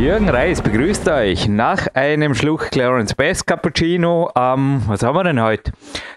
[0.00, 5.40] Jürgen Reis begrüßt euch nach einem Schluck Clarence Best Cappuccino am, was haben wir denn
[5.40, 5.72] heute?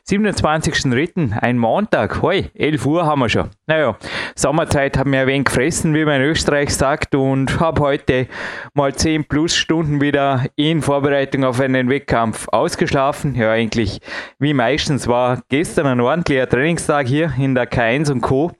[0.08, 2.22] 27.03., ein Montag.
[2.22, 3.50] Hoi, 11 Uhr haben wir schon.
[3.68, 3.98] Naja,
[4.36, 8.28] Sommerzeit haben wir ein wenig gefressen, wie man in Österreich sagt, und habe heute
[8.74, 13.34] mal 10 plus Stunden wieder in Vorbereitung auf einen Wettkampf ausgeschlafen.
[13.36, 14.00] Ja, eigentlich
[14.38, 18.52] wie meistens war gestern ein ordentlicher Trainingstag hier in der K1 und Co.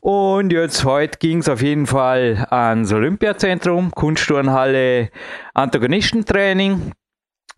[0.00, 3.90] Und jetzt heute ging es auf jeden Fall ans Olympiazentrum,
[4.54, 5.10] Kunstturnhalle,
[5.52, 6.92] Antagonistentraining.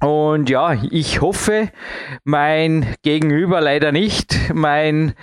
[0.00, 1.70] Und ja, ich hoffe,
[2.24, 5.14] mein Gegenüber leider nicht, mein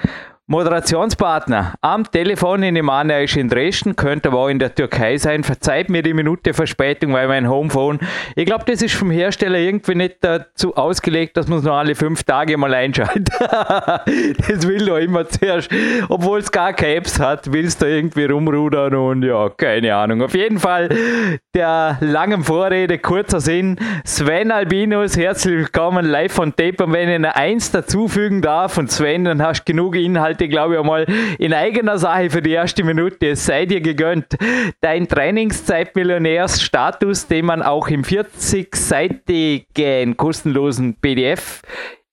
[0.48, 5.42] Moderationspartner am Telefon in Imane ist in Dresden, könnte aber auch in der Türkei sein.
[5.46, 7.98] Verzeiht mir die Minute Verspätung, weil mein Homephone,
[8.36, 11.96] ich glaube, das ist vom Hersteller irgendwie nicht dazu ausgelegt, dass man es nur alle
[11.96, 13.30] fünf Tage mal einschaltet.
[13.40, 15.70] das will doch immer zuerst,
[16.10, 20.24] obwohl es gar keine Apps hat, willst du irgendwie rumrudern und ja, keine Ahnung.
[20.24, 20.90] Auf jeden Fall
[21.56, 23.78] der langen Vorrede, kurzer Sinn.
[24.04, 26.84] Sven Albinus, herzlich willkommen live von Tape.
[26.84, 30.50] Und wenn ich eine Eins dazufügen darf und Sven, dann hast du genug Inhalt Inhalte,
[30.50, 31.06] glaube ich, einmal
[31.38, 33.30] in eigener Sache für die erste Minute.
[33.30, 34.38] Es sei dir gegönnt.
[34.82, 41.62] Dein Trainingszeitmillionärsstatus, den man auch im 40-seitigen kostenlosen PDF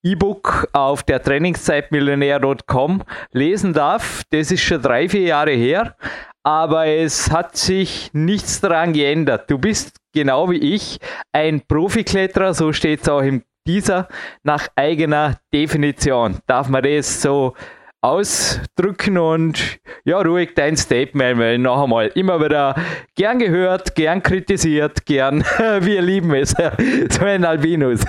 [0.03, 4.25] E-Book auf der Trainingszeitmillionär.com lesen darf.
[4.31, 5.97] Das ist schon drei, vier Jahre her,
[6.43, 9.49] aber es hat sich nichts daran geändert.
[9.51, 10.99] Du bist genau wie ich
[11.33, 14.09] ein Profikletterer, so steht es auch im dieser
[14.43, 16.39] nach eigener Definition.
[16.47, 17.55] Darf man das so
[18.03, 22.75] ausdrücken und ja, ruhig dein Statement, weil noch einmal immer wieder
[23.15, 25.43] gern gehört, gern kritisiert, gern,
[25.81, 26.51] wir lieben es.
[27.11, 28.01] Sven Albinus,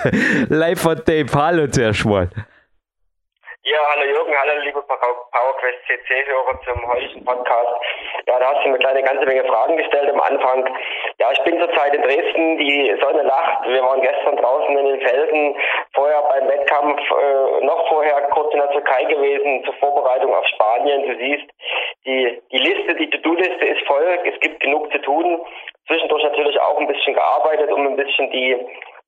[0.48, 2.30] live von Tape, hallo zuerst mal.
[3.64, 7.70] Ja, hallo Jürgen, hallo liebe PowerQuest CC-Hörer zum heutigen Podcast.
[8.26, 10.68] Ja, da hast du mir eine ganze Menge Fragen gestellt am Anfang.
[11.20, 13.64] Ja, ich bin zurzeit in Dresden, die Sonne lacht.
[13.68, 15.54] Wir waren gestern draußen in den Felsen,
[15.94, 21.06] vorher beim Wettkampf, äh, noch vorher kurz in der Türkei gewesen, zur Vorbereitung auf Spanien.
[21.06, 21.46] Du siehst,
[22.04, 25.40] die, die Liste, die To-Do-Liste ist voll, es gibt genug zu tun.
[25.86, 28.58] Zwischendurch natürlich auch ein bisschen gearbeitet, um ein bisschen die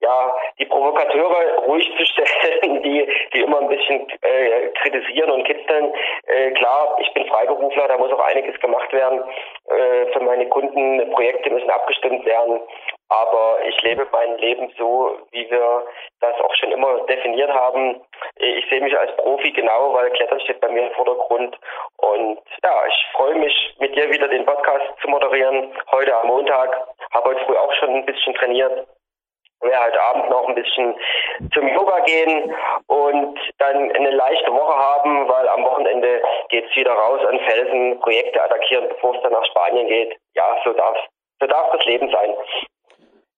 [0.05, 5.93] ja, die Provokateure ruhig zu stellen, die, die immer ein bisschen äh, kritisieren und kitzeln.
[6.27, 9.23] Äh, klar, ich bin Freiberufler, da muss auch einiges gemacht werden.
[9.69, 12.61] Äh, für meine Kunden, Projekte müssen abgestimmt werden.
[13.11, 15.87] Aber ich lebe mein Leben so, wie wir
[16.21, 18.01] das auch schon immer definiert haben.
[18.37, 21.57] Ich sehe mich als Profi genau, weil Klettern steht bei mir im Vordergrund.
[21.99, 25.73] Und ja, ich freue mich, mit dir wieder den Podcast zu moderieren.
[25.93, 26.89] Heute am Montag.
[27.13, 28.87] Habe heute früh auch schon ein bisschen trainiert
[29.65, 30.95] werde heute Abend noch ein bisschen
[31.53, 32.55] zum Yoga gehen
[32.87, 38.01] und dann eine leichte Woche haben, weil am Wochenende geht es wieder raus an Felsen,
[38.01, 40.17] Projekte attackieren, bevor es dann nach Spanien geht.
[40.35, 40.97] Ja, so darf,
[41.41, 42.35] so darf das Leben sein.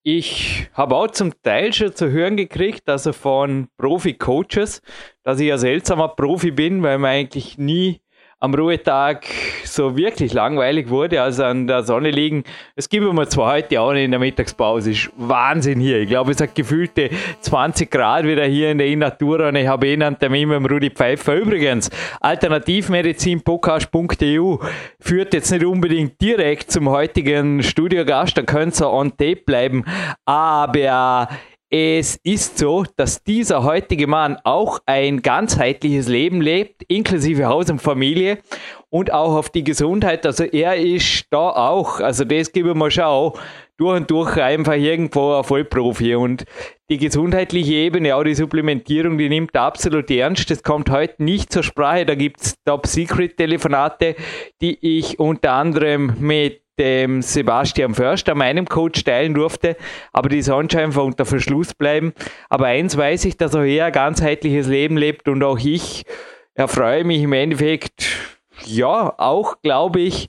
[0.09, 4.81] Ich habe auch zum Teil schon zu hören gekriegt, also von Profi-Coaches,
[5.25, 8.01] dass ich ein seltsamer Profi bin, weil man eigentlich nie
[8.39, 9.25] am Ruhetag
[9.65, 12.45] so wirklich langweilig wurde, also an der Sonne liegen.
[12.75, 16.01] Es gibt immer zwar heute auch nicht in der Mittagspause, ist Wahnsinn hier.
[16.01, 17.09] Ich glaube, es hat gefühlte
[17.41, 20.67] 20 Grad wieder hier in der Innatura und ich habe eh einen Termin mit dem
[20.67, 21.35] Rudi Pfeiffer.
[21.35, 21.89] Übrigens,
[22.21, 24.59] alternativmedizinpodcast.eu
[25.01, 29.83] führt jetzt nicht unbedingt direkt zum heutigen Studiogast, da könnt ihr on tape bleiben,
[30.27, 31.29] aber
[31.69, 37.83] es ist so, dass dieser heutige Mann auch ein ganzheitliches Leben lebt, inklusive Haus und
[37.83, 38.39] Familie
[38.89, 40.25] und auch auf die Gesundheit.
[40.27, 43.33] Also er ist da auch, also das geben wir schon
[43.79, 46.15] durch und durch einfach irgendwo ein Vollprofi.
[46.15, 46.45] Und
[46.89, 50.51] die gesundheitliche Ebene, auch die Supplementierung, die nimmt absolut ernst.
[50.51, 52.07] Das kommt heute nicht zur Sprache.
[52.07, 54.15] Da gibt es Top-Secret-Telefonate,
[54.63, 59.77] die ich unter anderem mit dem Sebastian Förster, meinem Coach, teilen durfte,
[60.13, 62.13] aber die sollen einfach unter Verschluss bleiben.
[62.49, 66.05] Aber eins weiß ich, dass er hier ein ganzheitliches Leben lebt und auch ich
[66.55, 68.07] erfreue mich im Endeffekt,
[68.65, 70.29] ja, auch glaube ich,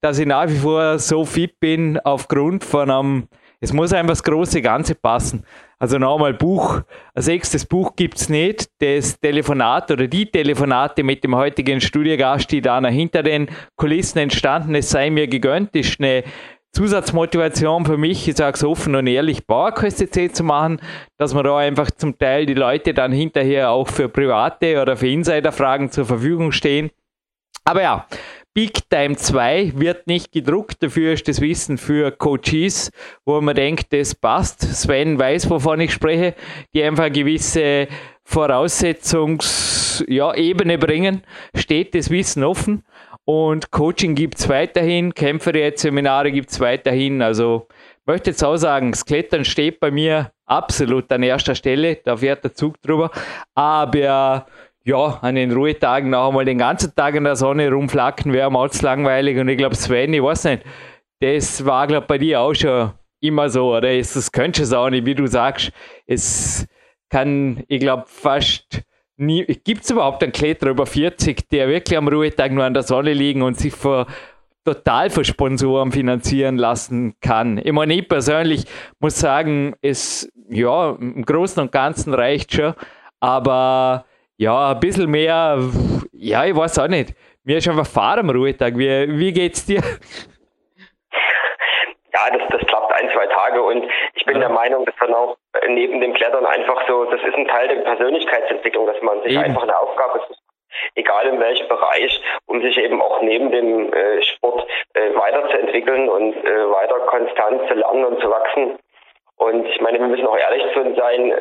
[0.00, 3.28] dass ich nach wie vor so fit bin aufgrund von einem,
[3.60, 5.44] es muss einfach das große Ganze passen.
[5.84, 6.80] Also nochmal Buch,
[7.14, 8.70] ein sechstes Buch gibt es nicht.
[8.80, 14.74] Das Telefonat oder die Telefonate mit dem heutigen Studiogast, die da hinter den Kulissen entstanden,
[14.76, 16.24] es sei mir gegönnt, ist eine
[16.72, 20.80] Zusatzmotivation für mich, ich sage es offen und ehrlich, PowerQuest zu machen,
[21.18, 25.08] dass man da einfach zum Teil die Leute dann hinterher auch für private oder für
[25.08, 26.92] Insiderfragen zur Verfügung stehen.
[27.66, 28.06] Aber ja,
[28.54, 32.92] Big Time 2 wird nicht gedruckt, dafür ist das Wissen für Coaches,
[33.24, 34.62] wo man denkt, das passt.
[34.62, 36.36] Sven weiß, wovon ich spreche,
[36.72, 37.88] die einfach eine gewisse
[38.22, 41.22] Voraussetzungsebene ja, bringen,
[41.56, 42.84] steht das Wissen offen.
[43.24, 47.22] Und Coaching gibt es weiterhin, Kämpferseminare gibt es weiterhin.
[47.22, 47.66] Also
[48.06, 52.44] möchte jetzt auch sagen, das Klettern steht bei mir absolut an erster Stelle, da fährt
[52.44, 53.10] der Zug drüber.
[53.56, 54.46] Aber
[54.84, 58.68] ja, an den Ruhetagen noch einmal den ganzen Tag in der Sonne rumflacken wäre mal
[58.80, 59.38] langweilig.
[59.38, 60.62] Und ich glaube, Sven, ich weiß nicht,
[61.20, 63.96] das war, glaube bei dir auch schon immer so, oder?
[63.96, 65.72] Das könntest du auch nicht, wie du sagst.
[66.06, 66.66] Es
[67.08, 68.82] kann, ich glaube, fast
[69.16, 72.82] nie, gibt es überhaupt einen Kletterer über 40, der wirklich am Ruhetag nur an der
[72.82, 74.06] Sonne liegen und sich vor,
[74.64, 77.58] total von Sponsoren finanzieren lassen kann.
[77.58, 78.64] Ich meine, ich persönlich
[78.98, 82.74] muss sagen, es, ja, im Großen und Ganzen reicht schon,
[83.20, 85.58] aber ja, ein bisschen mehr,
[86.12, 87.14] ja, ich weiß auch nicht.
[87.44, 88.76] Mir ist einfach Fahren am Ruhetag.
[88.76, 89.80] Wie, wie geht's dir?
[92.12, 93.84] Ja, das, das klappt ein, zwei Tage und
[94.14, 94.46] ich bin ja.
[94.46, 95.36] der Meinung, dass dann auch
[95.68, 99.42] neben dem Klettern einfach so, das ist ein Teil der Persönlichkeitsentwicklung, dass man sich eben.
[99.42, 100.20] einfach eine Aufgabe
[100.94, 106.34] egal in welchem Bereich, um sich eben auch neben dem äh, Sport äh, weiterzuentwickeln und
[106.36, 108.78] äh, weiter konstant zu lernen und zu wachsen.
[109.36, 111.32] Und ich meine, wir müssen auch ehrlich zu uns sein,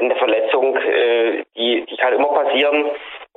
[0.00, 2.84] eine Verletzung, äh, die, die kann immer passieren.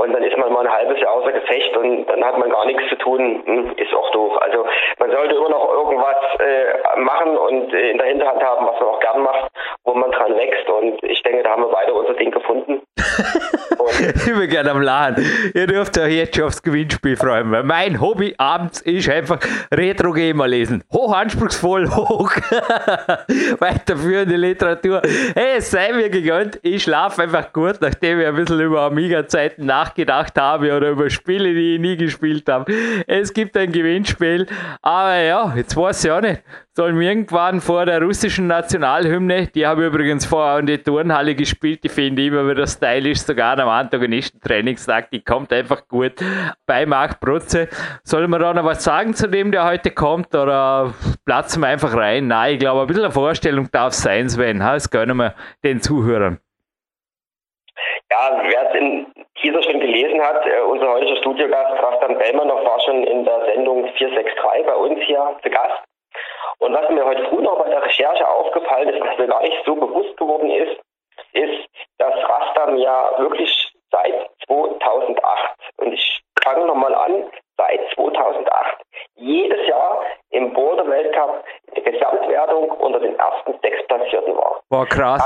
[0.01, 2.65] Und dann ist man mal ein halbes Jahr außer Gefecht und dann hat man gar
[2.65, 3.43] nichts zu tun.
[3.45, 4.35] Hm, ist auch doof.
[4.41, 4.65] Also
[4.97, 8.89] man sollte immer noch irgendwas äh, machen und äh, in der Hinterhand haben, was man
[8.89, 9.51] auch gern macht,
[9.83, 10.67] wo man dran wächst.
[10.69, 12.81] Und ich denke, da haben wir beide unser Ding gefunden.
[14.15, 15.23] ich bin gerne am Laden.
[15.53, 19.39] Ihr dürft euch jetzt schon aufs Gewinnspiel freuen, weil mein Hobby abends ist einfach
[19.71, 20.83] Retro-Gamer lesen.
[20.91, 22.31] Hoch anspruchsvoll, hoch
[23.59, 25.01] weiterführende Literatur.
[25.35, 26.59] Hey, es sei mir gegönnt.
[26.63, 31.09] Ich schlafe einfach gut, nachdem ich ein bisschen über Amiga-Zeiten nach nachgedacht habe oder über
[31.09, 32.71] Spiele, die ich nie gespielt habe.
[33.07, 34.47] Es gibt ein Gewinnspiel,
[34.81, 36.41] aber ja, jetzt weiß ich auch nicht.
[36.73, 41.35] Sollen wir irgendwann vor der russischen Nationalhymne, die habe ich übrigens vorher in der Turnhalle
[41.35, 46.13] gespielt, die finde ich immer wieder stylisch, sogar am Antagonistentrainingstag, die kommt einfach gut
[46.65, 47.67] bei Marc Protze.
[48.03, 50.93] Sollen wir da noch was sagen zu dem, der heute kommt oder
[51.25, 52.27] platzen wir einfach rein?
[52.27, 54.59] Nein, ich glaube, ein bisschen eine Vorstellung darf sein, Sven.
[54.59, 55.35] Das gönnen wir
[55.65, 56.39] den Zuhörern.
[58.09, 63.03] Ja, wer es Teaser schon gelesen hat, äh, unser heutiger Studiogast Rastan Bellmanov war schon
[63.03, 65.83] in der Sendung 463 bei uns hier zu Gast.
[66.59, 69.57] Und was mir heute früh noch bei der Recherche aufgefallen ist, was mir gar nicht
[69.65, 70.79] so bewusst geworden ist,
[71.33, 71.67] ist,
[71.97, 77.25] dass Rastam ja wirklich seit 2008, und ich fange nochmal an,
[77.57, 78.77] seit 2008
[79.15, 84.61] jedes Jahr im Border Weltcup in der Gesamtwertung unter den ersten sechs Platzierten war.
[84.69, 85.21] War krass.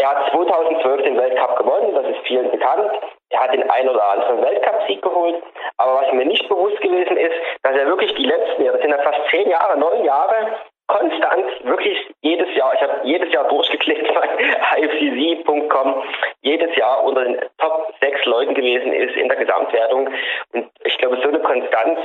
[0.00, 2.90] Er hat 2012, er hat 2012 den Weltcup gewonnen, das ist vielen bekannt.
[3.28, 5.42] Er hat den ein oder anderen Weltcup-Sieg geholt.
[5.76, 8.96] Aber was mir nicht bewusst gewesen ist, dass er wirklich die letzten Jahre, das sind
[8.96, 10.56] ja fast zehn Jahre, neun Jahre,
[10.90, 16.02] konstant, wirklich jedes Jahr, ich habe jedes Jahr durchgeklickt bei ifcz.com,
[16.40, 20.08] jedes Jahr unter den Top sechs Leuten gewesen ist in der Gesamtwertung.
[20.52, 22.00] Und ich glaube, so eine Konstanz,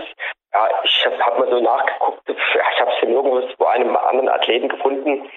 [0.54, 4.30] ja, ich habe hab mal so nachgeguckt, ich habe es in irgendwo bei einem anderen
[4.30, 5.30] Athleten gefunden.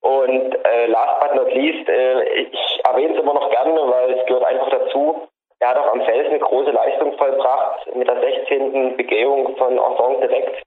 [0.00, 4.26] Und äh, last but not least, äh, ich erwähne es immer noch gerne, weil es
[4.26, 5.28] gehört einfach dazu.
[5.60, 8.96] Er hat auch am Felsen eine große Leistung vollbracht mit der 16.
[8.96, 10.62] Begehung von Ensemble direkt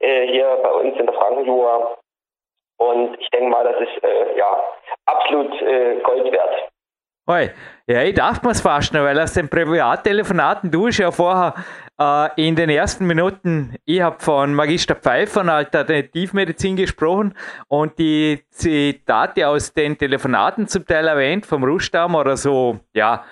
[0.00, 1.98] äh, hier bei uns in der Frankenjura.
[2.78, 4.64] Und ich denke mal, das ist äh, ja
[5.06, 6.68] absolut äh, Gold wert.
[7.28, 7.50] Hoi.
[8.12, 11.54] Ich dachte mir es fast noch, weil aus den Privattelefonaten, du ja vorher
[11.98, 17.32] äh, in den ersten Minuten, ich habe von Magister Pfeiffer von Alternativmedizin gesprochen
[17.68, 23.24] und die Zitate aus den Telefonaten zum Teil erwähnt, vom Rustam oder so, ja,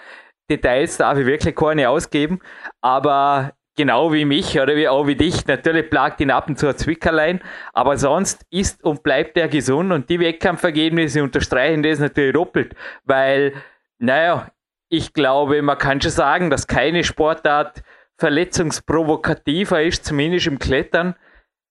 [0.49, 2.40] Details darf ich wirklich keine ausgeben,
[2.80, 6.68] aber genau wie mich oder wie auch wie dich, natürlich plagt ihn ab und zu
[6.68, 7.42] ein Zwickerlein,
[7.75, 13.52] aber sonst ist und bleibt er gesund und die Wettkampfergebnisse unterstreichen das natürlich doppelt, weil,
[13.99, 14.46] naja,
[14.90, 17.82] ich glaube, man kann schon sagen, dass keine Sportart
[18.18, 21.14] verletzungsprovokativer ist, zumindest im Klettern,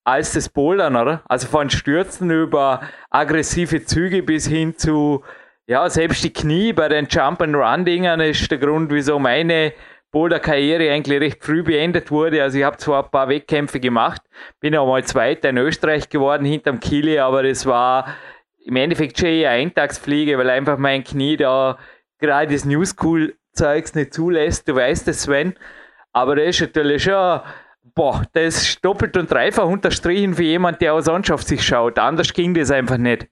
[0.06, 1.22] als das Bouldern, oder?
[1.28, 5.24] Also von Stürzen über aggressive Züge bis hin zu,
[5.68, 9.74] ja, selbst die Knie bei den Jump-and-Run-Dingern ist der Grund, wieso meine
[10.12, 12.42] Boulder-Karriere eigentlich recht früh beendet wurde.
[12.42, 14.22] Also ich habe zwar ein paar Wettkämpfe gemacht,
[14.62, 18.16] bin auch mal Zweiter in Österreich geworden hinterm Kili, aber das war
[18.66, 21.78] im Endeffekt schon eher Eintagsfliege, weil einfach mein Knie da
[22.20, 24.68] gerade das New School-Zeugs nicht zulässt.
[24.68, 25.56] Du weißt es, Sven.
[26.14, 27.42] Aber das ist natürlich schon,
[27.96, 31.98] boah, das ist doppelt und dreifach unterstrichen für jemand, der aus Anschaft sich schaut.
[32.00, 33.28] Anders ging das einfach nicht.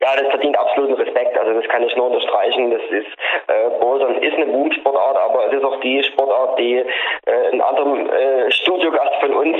[0.00, 1.03] Ja, das verdient absoluten.
[1.44, 2.70] Also das kann ich nur unterstreichen.
[2.70, 3.08] Das ist
[3.48, 8.08] äh, Bouldern ist eine Boomsportart, aber es ist auch die Sportart, die äh, in anderem
[8.10, 9.56] äh, Studiogast von uns,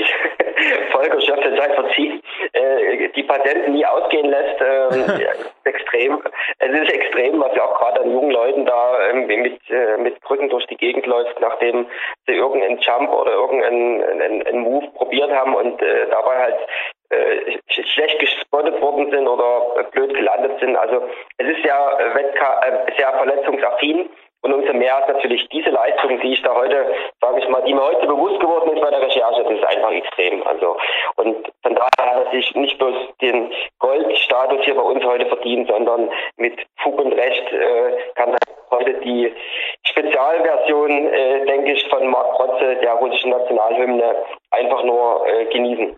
[0.91, 2.21] Volker Schöpfe, sei verziehen,
[2.53, 4.61] äh, die Patenten nie ausgehen lässt.
[4.61, 5.25] Äh,
[5.65, 6.21] extrem.
[6.59, 10.21] Es ist extrem, was ja auch gerade an jungen Leuten da ähm, mit, äh, mit
[10.21, 11.87] Krücken durch die Gegend läuft, nachdem
[12.27, 16.57] sie irgendeinen Jump oder irgendeinen einen, einen Move probiert haben und äh, dabei halt
[17.09, 20.75] äh, schlecht gespottet worden sind oder blöd gelandet sind.
[20.75, 21.03] Also
[21.37, 24.09] es ist ja Wettka äh, sehr verletzungsaffin
[24.45, 26.85] und umso mehr ist natürlich diese Leistung, die ich da heute,
[27.19, 29.91] sage ich mal, die mir heute bewusst geworden ist bei der Recherche, das ist einfach
[29.91, 30.45] extrem.
[30.45, 30.77] Also
[31.15, 35.67] und von daher hat er sich nicht bloß den Goldstatus hier bei uns heute verdient,
[35.67, 38.37] sondern mit Fug und Recht äh, kann er
[38.69, 39.33] heute die
[39.83, 44.15] Spezialversion, äh, denke ich, von Mark Protze, der russischen Nationalhymne,
[44.51, 45.97] einfach nur äh, genießen.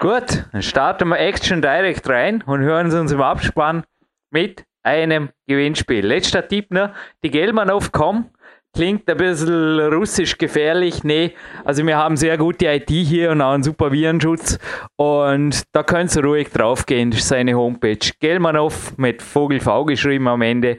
[0.00, 3.84] Gut, dann starten wir Action direkt rein und hören uns im Abspann
[4.30, 6.06] mit einem Gewinnspiel.
[6.06, 8.30] Letzter Tipp noch, die Gelmanov.com
[8.72, 11.04] klingt ein bisschen russisch gefährlich.
[11.04, 11.34] Nee,
[11.66, 14.58] also wir haben sehr gute IT hier und auch einen super Virenschutz
[14.96, 17.98] und da könnt ihr ruhig draufgehen, das ist seine Homepage.
[18.20, 20.78] Gelmanov mit Vogel V geschrieben am Ende,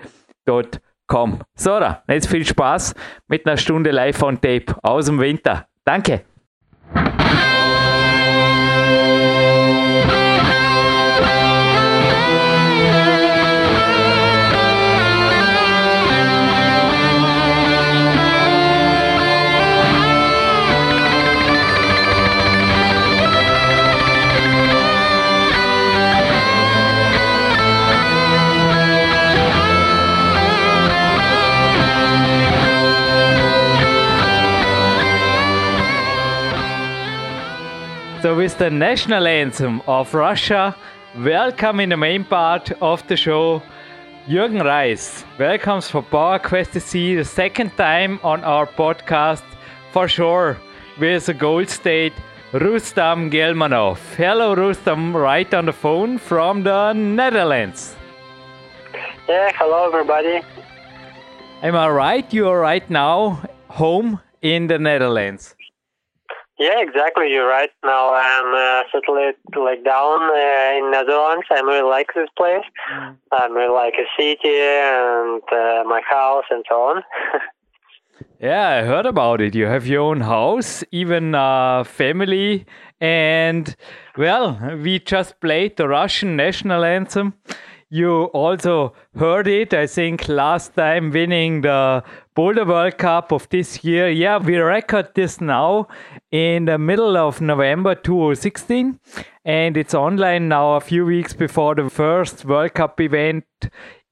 [1.06, 1.42] .com.
[1.54, 2.96] So, jetzt viel Spaß
[3.28, 5.68] mit einer Stunde live on Tape aus dem Winter.
[5.86, 6.24] Danke.
[38.22, 40.76] So, with the national anthem of Russia,
[41.18, 43.64] welcome in the main part of the show,
[44.28, 45.26] Jürgen Reis.
[45.40, 49.42] Welcomes for Power Quest to see the second time on our podcast,
[49.92, 50.56] for sure,
[51.00, 52.14] with the gold state,
[52.54, 53.98] Rustam Gelmanov.
[54.16, 57.96] Hello, Rustam, right on the phone from the Netherlands.
[59.28, 60.42] Yeah, hello, everybody.
[61.64, 62.32] Am I right?
[62.32, 65.56] You are right now home in the Netherlands.
[66.62, 67.32] Yeah, exactly.
[67.32, 67.72] You're right.
[67.84, 71.48] Now I'm uh, settled like down uh, in Netherlands.
[71.50, 72.64] I really like this place.
[72.94, 73.18] Mm.
[73.32, 77.04] I really like a city and uh, my house and so on.
[78.40, 79.56] yeah, I heard about it.
[79.56, 82.68] You have your own house, even uh, family,
[83.00, 83.76] and
[84.16, 87.34] well, we just played the Russian national anthem.
[87.90, 92.04] You also heard it, I think, last time winning the
[92.34, 94.10] Boulder World Cup of this year.
[94.10, 95.90] Yeah, we record this now
[96.32, 99.00] in the middle of November 2016,
[99.44, 103.44] and it's online now a few weeks before the first World Cup event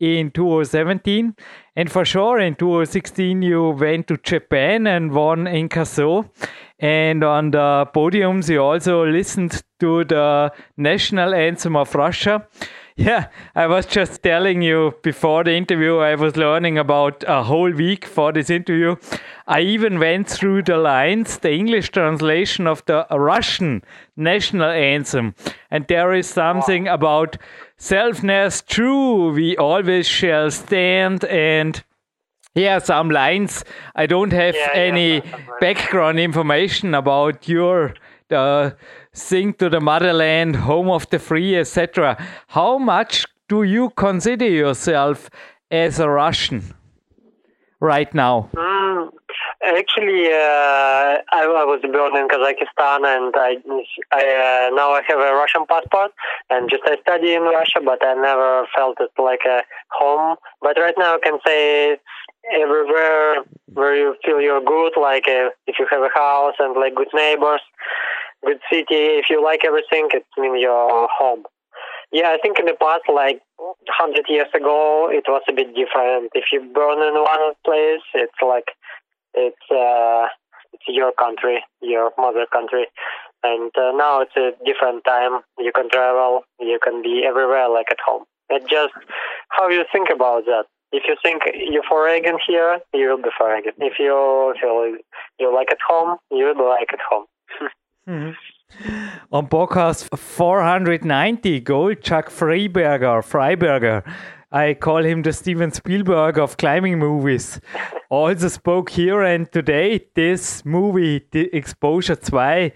[0.02, 1.34] in 2017.
[1.78, 6.30] And for sure, in 2016, you went to Japan and won in Kazo.
[6.78, 12.46] And on the podiums, you also listened to the national anthem of Russia.
[13.00, 17.72] Yeah, I was just telling you before the interview, I was learning about a whole
[17.72, 18.98] week for this interview.
[19.48, 23.86] I even went through the lines, the English translation of the Russian
[24.18, 25.34] national anthem.
[25.72, 26.96] And there is something wow.
[26.96, 27.38] about
[27.80, 31.82] selfness true, we always shall stand and
[32.54, 33.64] yeah, some lines.
[33.96, 37.94] I don't have yeah, any yeah, background information about your
[38.32, 38.72] uh,
[39.14, 42.18] sing to the motherland, home of the free, etc.
[42.48, 45.30] How much do you consider yourself
[45.72, 46.74] as a Russian
[47.80, 48.50] right now?
[48.56, 49.10] Mm,
[49.64, 53.58] actually, uh, I, I, was born in Kazakhstan, and I,
[54.12, 56.12] I uh, now I have a Russian passport,
[56.50, 60.38] and just I study in Russia, but I never felt it like a home.
[60.62, 61.98] But right now, I can say
[62.54, 66.96] everywhere where you feel you're good, like uh, if you have a house and like
[66.96, 67.62] good neighbors,
[68.46, 69.20] good city.
[69.20, 71.44] If you like everything, it means you're home.
[72.12, 76.32] Yeah, I think in the past, like 100 years ago, it was a bit different.
[76.34, 78.74] If you born in one place, it's like
[79.36, 80.28] it's uh,
[80.74, 82.88] it's your country, your mother country,
[83.44, 85.42] and uh, now it's a different time.
[85.60, 88.24] You can travel, you can be everywhere, like at home.
[88.68, 88.94] Just
[89.50, 90.66] how you think about that.
[90.92, 93.64] If you think you're foreign here, you will be foreign.
[93.66, 94.96] If you feel
[95.40, 97.26] you like at home, you will be like at home.
[98.08, 98.36] Mhm.
[99.32, 104.04] On podcast 490, Gold Chuck Fryberger, Fryberger.
[104.52, 107.62] I call him the Steven Spielberg of climbing movies.
[108.10, 112.72] also spoke here and today this movie, the Exposure 2,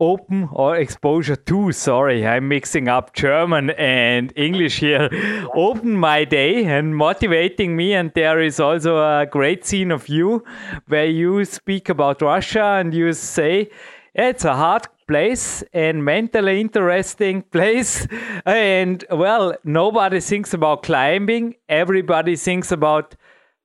[0.00, 5.08] open or exposure to, sorry, I'm mixing up German and English here,
[5.54, 7.94] open my day and motivating me.
[7.94, 10.44] And there is also a great scene of you
[10.88, 13.70] where you speak about Russia and you say,
[14.14, 18.06] it's a hard place and mentally interesting place.
[18.44, 23.14] And well, nobody thinks about climbing, everybody thinks about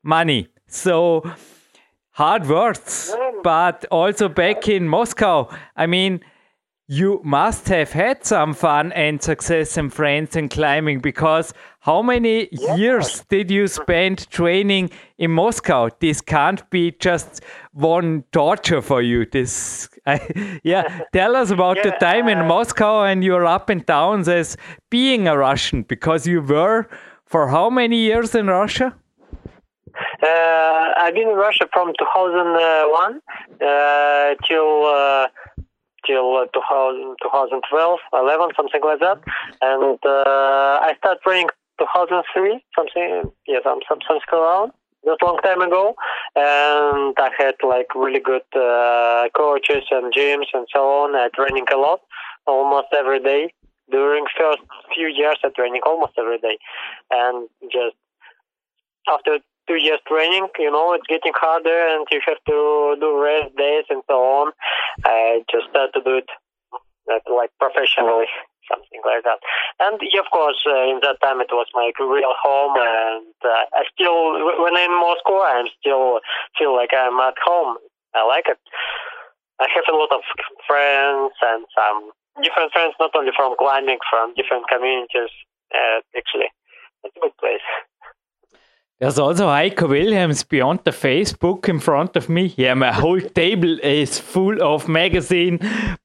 [0.04, 0.48] money.
[0.68, 1.24] So,
[2.20, 5.48] hard words, but also back in Moscow.
[5.78, 6.20] I mean,
[6.86, 12.50] you must have had some fun and success and friends in climbing because how many
[12.76, 15.88] years did you spend training in Moscow?
[16.02, 19.26] This can't be just one torture for you.
[19.26, 21.04] This, I, yeah.
[21.14, 24.58] Tell us about yeah, the time in uh, Moscow and your up and downs as
[24.90, 26.90] being a Russian because you were
[27.24, 28.94] for how many years in Russia?
[30.24, 33.22] Uh, I've been in Russia from 2001
[33.62, 35.28] uh, till uh,
[36.06, 39.20] till 2000, 2012, 11, something like that.
[39.62, 44.72] And uh, I started training 2003, something, yeah, some, some, something around.
[45.06, 45.96] Just long time ago,
[46.36, 51.16] and I had like really good uh, coaches and gyms and so on.
[51.16, 52.02] I training a lot,
[52.46, 53.54] almost every day.
[53.90, 54.60] During first
[54.94, 56.58] few years, I training almost every day,
[57.12, 57.96] and just
[59.08, 59.40] after
[59.70, 63.86] two years training, you know, it's getting harder and you have to do rest days
[63.94, 64.52] and so on.
[65.06, 66.30] I just started to do it
[67.30, 68.26] like professionally,
[68.66, 69.38] something like that.
[69.78, 73.86] And of course, uh, in that time it was my real home, and uh, I
[73.94, 76.20] still, when I'm in Moscow, I still
[76.58, 77.78] feel like I'm at home.
[78.18, 78.58] I like it.
[79.62, 80.22] I have a lot of
[80.66, 82.10] friends and some
[82.42, 85.34] different friends, not only from climbing, from different communities.
[85.70, 86.50] Uh, actually,
[87.04, 87.66] it's a good place.
[89.00, 92.54] There's also Heiko Wilhelms beyond the Facebook in front of me.
[92.58, 95.60] Yeah, my whole table is full of magazine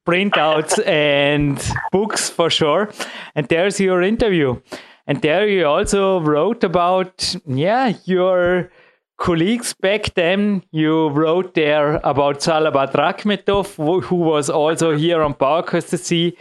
[0.07, 1.61] printouts and
[1.91, 2.89] books for sure.
[3.35, 4.61] And there's your interview.
[5.07, 8.71] And there you also wrote about, yeah, your
[9.17, 10.63] colleagues back then.
[10.71, 16.37] You wrote there about Salavat Rakhmetov, who was also here on PowerQuest to see.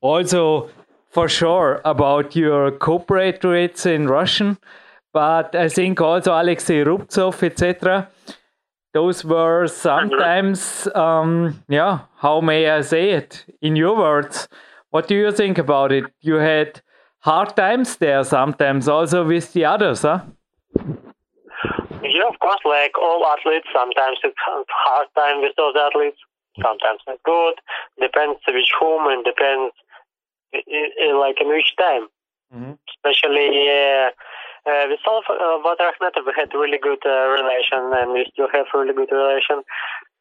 [0.00, 0.68] Also,
[1.10, 4.58] for sure, about your co-operates in Russian
[5.12, 8.08] but I think also Alexei Rubtsov, etc.
[8.92, 14.48] Those were sometimes, um, yeah, how may I say it in your words?
[14.90, 16.04] What do you think about it?
[16.20, 16.82] You had
[17.20, 20.20] hard times there sometimes, also with the others, huh?
[22.02, 26.18] Yeah, of course, like all athletes, sometimes it's hard time with those athletes.
[26.60, 27.54] Sometimes it's good.
[27.98, 29.74] Depends which whom and depends
[30.52, 32.08] like in which time.
[32.52, 32.74] Mm -hmm.
[32.92, 33.48] Especially
[33.80, 34.10] uh,
[34.66, 38.66] uh, with Salaf uh, Akhmetov, we had really good uh, relation, and we still have
[38.74, 39.62] really good relation.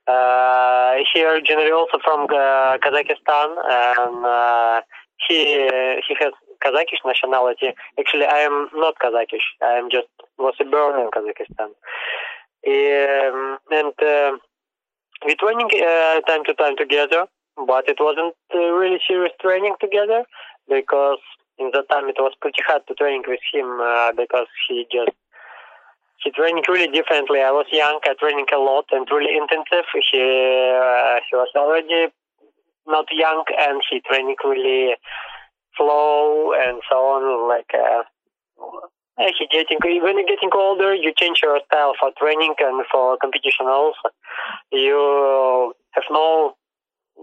[0.08, 4.82] Uh, he originally also from uh, Kazakhstan, and uh,
[5.28, 5.70] he
[6.08, 7.70] he has Kazakish nationality.
[8.00, 9.46] Actually, I am not Kazakish.
[9.62, 11.72] I am just was born in Kazakhstan.
[12.68, 14.38] Um, and uh,
[15.26, 17.26] we training uh, time to time together,
[17.68, 20.24] but it wasn't really serious training together
[20.68, 21.20] because
[21.58, 25.16] in that time it was pretty hard to train with him uh, because he just
[26.24, 27.42] he trained really differently.
[27.42, 29.86] I was young, I training a lot and really intensive.
[30.12, 32.14] He uh, he was already
[32.88, 34.96] not young and he training really
[35.78, 37.50] slow and so on.
[37.50, 38.04] Like uh,
[39.18, 43.66] he getting when you're getting older, you change your style for training and for competition
[43.66, 44.10] also.
[44.72, 46.56] You have no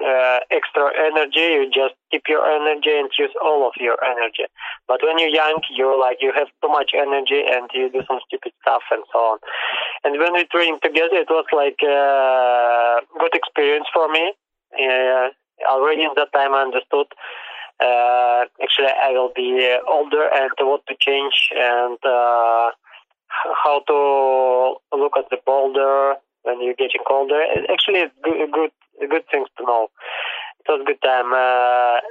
[0.04, 4.44] uh, extra energy, you just keep your energy and use all of your energy.
[4.86, 8.20] But when you're young, you're like you have too much energy and you do some
[8.26, 9.38] stupid stuff and so on.
[10.04, 14.32] And when we trained together, it was like a uh, good experience for me.
[14.72, 15.28] Uh,
[15.70, 17.06] already in that time, I understood.
[17.80, 22.70] Uh, actually, I will be older and what to change and uh,
[23.64, 27.40] how to look at the boulder when you're getting older.
[27.70, 28.70] Actually, good, good
[29.06, 29.88] good things to know.
[30.64, 31.30] It was a good time.
[31.32, 32.02] Uh,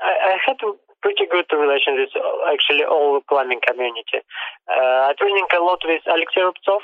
[0.00, 0.58] I, I had
[1.02, 2.10] pretty good relation with
[2.50, 4.20] actually all climbing community.
[4.66, 6.82] Uh, I training a lot with Alexey Rubtsov.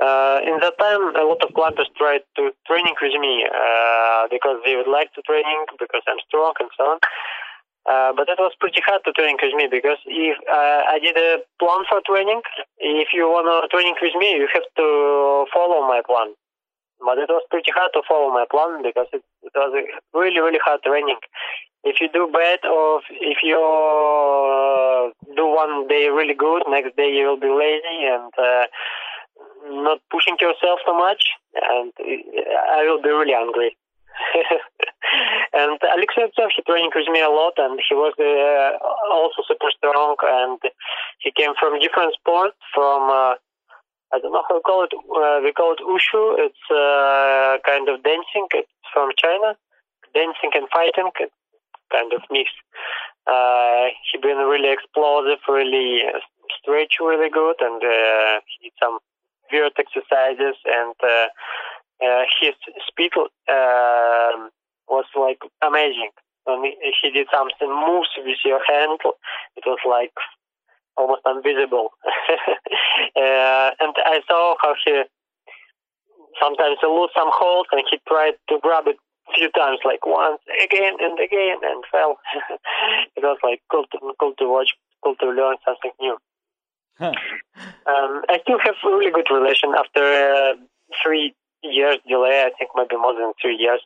[0.00, 4.58] Uh, in that time, a lot of climbers tried to training with me uh, because
[4.66, 6.98] they would like to training because I'm strong and so on.
[7.84, 11.16] Uh, but it was pretty hard to train with me because if uh, I did
[11.16, 12.40] a plan for training,
[12.78, 16.32] if you want to training with me, you have to follow my plan.
[17.04, 19.72] But it was pretty hard to follow my plan because it, it was
[20.14, 21.18] really, really hard training.
[21.84, 27.12] If you do bad or if you uh, do one day really good, next day
[27.12, 28.66] you will be lazy and uh,
[29.84, 31.22] not pushing yourself so much,
[31.54, 33.76] and I will be really angry.
[35.54, 38.74] And Alexey he training with me a lot, and he was uh,
[39.14, 40.16] also super strong.
[40.22, 40.58] And
[41.20, 43.34] he came from different sports, from uh,
[44.14, 44.94] I don't know how to call it.
[44.94, 46.38] Uh, we call it wushu.
[46.38, 48.46] It's uh, kind of dancing.
[48.54, 49.58] It's from China,
[50.14, 51.10] dancing and fighting,
[51.90, 52.50] kind of mix.
[53.26, 56.02] Uh, he been really explosive, really
[56.60, 58.98] stretch really good, and uh, he did some
[59.50, 60.54] weird exercises.
[60.62, 61.26] And uh,
[62.06, 62.54] uh, his
[62.86, 64.30] speed uh,
[64.86, 66.10] was like amazing.
[66.44, 69.00] When he did something moves with your hand,
[69.56, 70.14] it was like
[70.96, 71.90] almost invisible.
[73.16, 75.02] uh, and I saw how he
[76.40, 78.96] sometimes he lose some hold and he tried to grab it
[79.28, 82.18] a few times, like once, again and again, and fell.
[83.16, 84.70] it was like cool to, cool to watch,
[85.02, 86.16] cool to learn something new.
[87.00, 90.54] um, I still have a really good relation after uh,
[91.02, 92.44] three years delay.
[92.46, 93.80] I think maybe more than three years.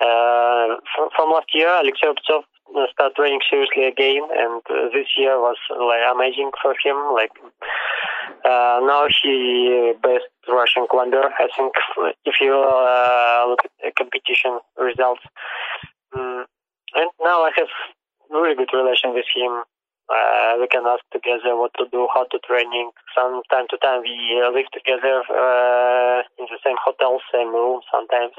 [0.00, 2.44] Uh, from, from last year, Alexey Rubtsov
[2.92, 6.96] start training seriously again, and uh, this year was like amazing for him.
[7.14, 7.30] Like
[8.44, 11.22] uh, now he best Russian climber.
[11.38, 11.72] I think
[12.24, 15.22] if you uh, look at competition results,
[16.16, 16.46] um,
[16.94, 17.72] and now I have
[18.30, 19.62] really good relation with him.
[20.04, 22.90] Uh, we can ask together what to do, how to training.
[23.16, 27.80] Some time to time we live together uh, in the same hotel, same room.
[27.90, 28.34] Sometimes,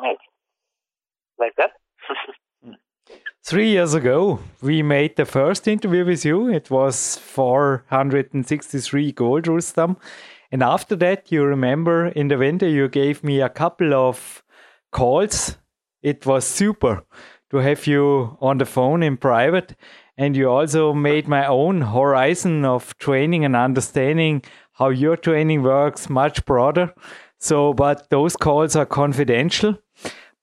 [0.00, 0.18] like,
[1.38, 1.72] like that.
[3.42, 6.48] Three years ago, we made the first interview with you.
[6.48, 9.96] It was 463 gold, Rustam.
[10.52, 14.42] And after that, you remember in the winter, you gave me a couple of
[14.92, 15.56] calls.
[16.02, 17.04] It was super
[17.50, 19.74] to have you on the phone in private.
[20.16, 24.42] And you also made my own horizon of training and understanding
[24.72, 26.92] how your training works much broader.
[27.38, 29.78] So, but those calls are confidential.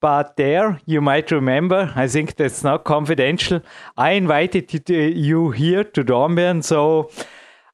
[0.05, 3.61] But there, you might remember, I think that's not confidential.
[3.97, 7.09] I invited you here to Dornbirn, so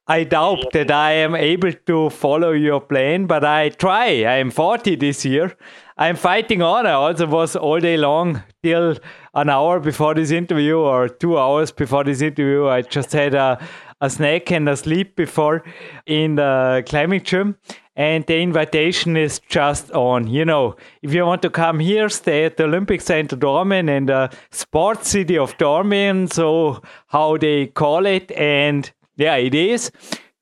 [0.08, 4.06] I doubt that I am able to follow your plan, but I try.
[4.24, 5.54] I am 40 this year.
[5.98, 6.86] I'm fighting on.
[6.86, 8.96] I also was all day long till
[9.34, 12.66] an hour before this interview or two hours before this interview.
[12.66, 13.62] I just had a,
[14.02, 15.62] a snack and a sleep before
[16.06, 17.56] in the climbing gym
[17.96, 20.26] and the invitation is just on.
[20.26, 24.06] You know, if you want to come here, stay at the Olympic Center Dornbirn in
[24.06, 29.90] the sports city of Dornbirn, so how they call it, and yeah, it is.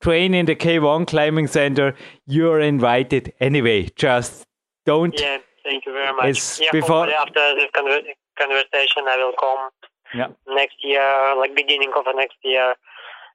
[0.01, 1.93] Train in the K1 Climbing Center.
[2.25, 3.89] You're invited anyway.
[3.95, 4.47] Just
[4.85, 5.13] don't.
[5.19, 6.25] Yeah, thank you very much.
[6.25, 9.69] It's yeah, before after this conversation, I will come.
[10.15, 10.27] Yeah.
[10.47, 12.73] Next year, like beginning of the next year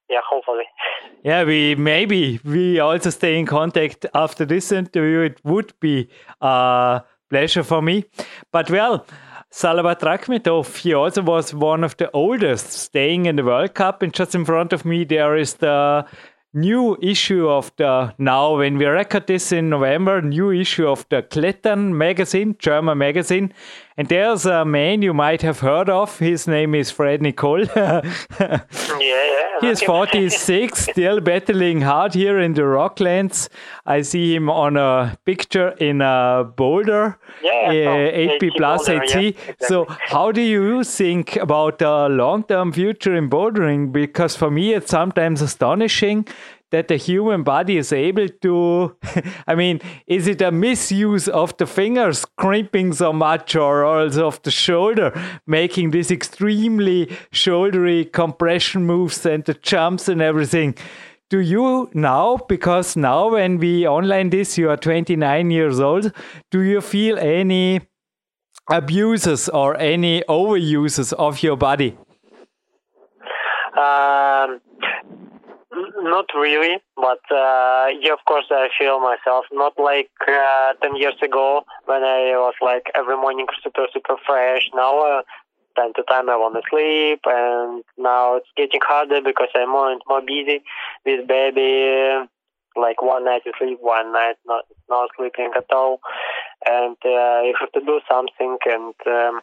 [0.09, 0.65] yeah, hopefully.
[1.25, 5.21] Yeah, we maybe we also stay in contact after this interview.
[5.21, 6.09] It would be
[6.41, 8.05] a pleasure for me.
[8.53, 9.07] But well,
[9.53, 14.03] Salavat Rakhmetov, he also was one of the oldest staying in the World Cup.
[14.03, 16.07] And just in front of me, there is the
[16.55, 21.23] new issue of the now when we record this in November, new issue of the
[21.23, 23.53] Klettern magazine, German magazine.
[23.99, 26.19] And there's a man you might have heard of.
[26.19, 27.65] His name is Fred Nicole.
[27.77, 28.03] yeah,
[29.01, 29.47] yeah.
[29.63, 33.49] He's 46, still battling hard here in the Rocklands.
[33.87, 38.91] I see him on a picture in a boulder, yeah, uh, 8B plus 8C.
[38.91, 39.55] Yeah, exactly.
[39.61, 43.93] So, how do you think about the long term future in bouldering?
[43.93, 46.27] Because for me, it's sometimes astonishing
[46.71, 48.97] that the human body is able to
[49.47, 54.43] i mean is it a misuse of the fingers crimping so much or also of
[54.43, 55.13] the shoulder
[55.47, 60.75] making these extremely shouldery compression moves and the jumps and everything?
[61.29, 66.13] Do you now because now when we online this you are 29 years old
[66.51, 67.81] do you feel any
[68.71, 71.97] abuses or any overuses of your body?
[73.77, 74.61] Um,
[76.11, 81.17] not really, but uh, yeah, of course, I feel myself not like uh, ten years
[81.23, 84.69] ago when I was like every morning super super fresh.
[84.75, 85.23] Now, uh,
[85.77, 89.91] time to time, I want to sleep, and now it's getting harder because I'm more
[89.93, 90.63] and more busy
[91.05, 92.27] with baby.
[92.77, 96.01] Like one night you sleep, one night not not sleeping at all,
[96.67, 98.95] and uh, you have to do something and.
[99.07, 99.41] Um,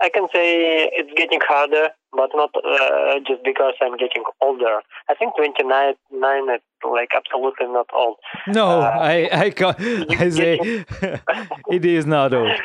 [0.00, 4.80] I can say it's getting harder, but not uh, just because I'm getting older.
[5.08, 8.16] I think 29 nine is like absolutely not old.
[8.46, 9.74] No, uh, I I, can
[10.10, 10.58] I say
[11.70, 12.50] it is not old.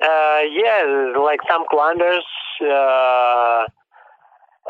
[0.00, 2.24] Uh, yeah, like some climbers,
[2.62, 3.64] uh,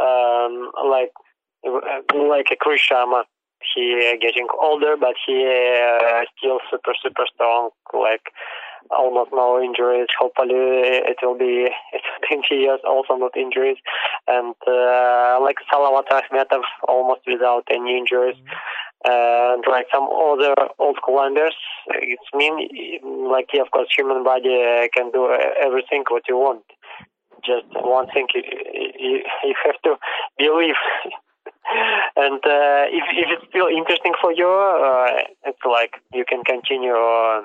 [0.01, 1.13] um, like
[2.15, 3.25] like a Chris Sharma,
[3.75, 7.69] he getting older, but he uh, still super super strong.
[7.93, 8.33] Like
[8.91, 10.09] almost no injuries.
[10.19, 13.79] Hopefully, it will be it's 20 years also not injuries,
[14.27, 18.37] and uh, like Salavat Akhmetov almost without any injuries.
[19.05, 21.55] And like some other old climbers,
[21.87, 22.69] it's mean
[23.31, 25.31] like yeah, of course, human body can do
[25.63, 26.65] everything what you want.
[27.47, 28.43] Just one thing you,
[28.99, 29.97] you, you have to
[30.37, 30.75] believe
[32.17, 36.95] and uh, if if it's still interesting for you, uh, it's like you can continue
[36.95, 37.43] uh,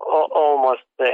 [0.00, 1.04] almost uh,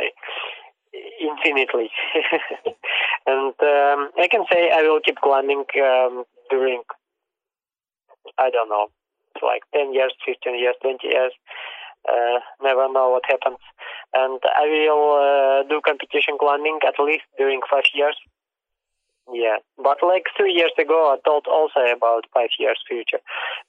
[1.20, 1.90] infinitely.
[3.26, 6.82] and um, I can say I will keep climbing um, during
[8.38, 8.88] I don't know,
[9.42, 11.32] like ten years, fifteen years, twenty years.
[12.08, 13.62] Uh, never know what happens.
[14.14, 18.16] And I will uh, do competition climbing at least during five years
[19.30, 23.20] yeah, but like three years ago, I thought also about five years future,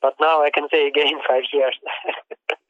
[0.02, 1.78] but now I can say again five years.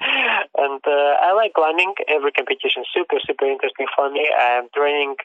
[0.57, 1.93] and uh, I like climbing.
[2.07, 4.29] Every competition super super interesting for me.
[4.37, 5.15] I'm training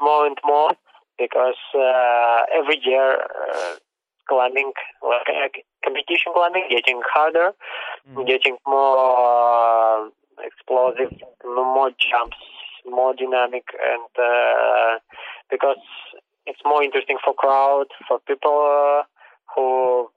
[0.00, 0.70] more and more
[1.18, 3.74] because uh, every year uh,
[4.28, 5.48] climbing, like uh,
[5.84, 7.52] competition climbing, getting harder,
[8.08, 8.26] mm.
[8.26, 10.08] getting more uh,
[10.44, 12.36] explosive, more jumps,
[12.86, 14.98] more dynamic, and uh,
[15.50, 15.82] because
[16.48, 19.02] it's more interesting for crowd, for people uh,
[19.54, 20.08] who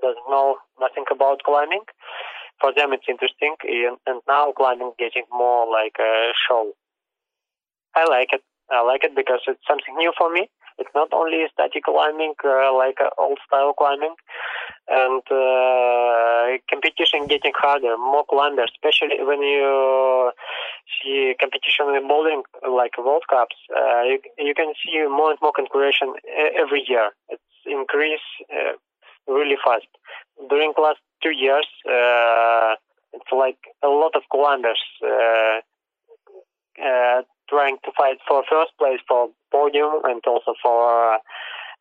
[0.00, 1.84] doesn't know nothing about climbing.
[2.60, 3.54] For them, it's interesting,
[4.06, 6.72] and now climbing getting more like a show.
[7.94, 8.42] I like it.
[8.70, 10.50] I like it because it's something new for me.
[10.78, 14.14] It's not only static climbing, uh, like uh, old style climbing,
[14.88, 20.30] and uh, competition getting harder, more climbers, especially when you
[21.02, 23.56] see competition in bouldering, like World Cups.
[23.74, 26.06] Uh, you, you can see more and more concurrency
[26.56, 27.10] every year.
[27.28, 28.72] It's increase uh,
[29.26, 29.86] really fast.
[30.48, 32.76] During last two years, uh,
[33.12, 34.80] it's like a lot of climbers
[37.48, 41.18] trying to fight for first place for podium and also for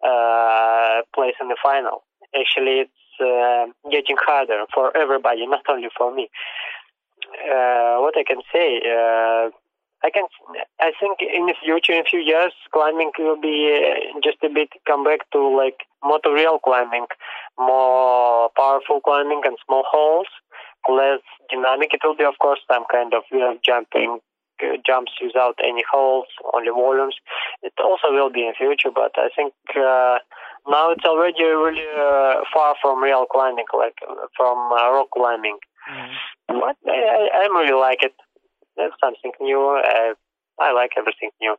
[0.03, 2.03] uh, place in the final.
[2.35, 6.29] Actually, it's uh, getting harder for everybody, not only for me.
[7.43, 9.49] Uh, what I can say, uh,
[10.03, 10.23] I can,
[10.79, 14.49] I think in the future, in a few years, climbing will be uh, just a
[14.49, 17.07] bit come back to like motor real climbing,
[17.57, 20.27] more powerful climbing and small holes,
[20.87, 21.93] less dynamic.
[21.93, 23.23] It will be, of course, some kind of
[23.65, 24.19] jumping
[24.63, 27.15] uh, jumps without any holes, only volumes.
[27.63, 30.19] It also will be in future, but I think uh,
[30.67, 33.95] now it's already really uh, far from real climbing, like
[34.35, 35.57] from uh, rock climbing.
[35.89, 36.59] Mm-hmm.
[36.59, 38.13] But I, I, I really like it.
[38.77, 39.81] It's something new.
[39.83, 40.13] Uh,
[40.59, 41.55] I like everything new.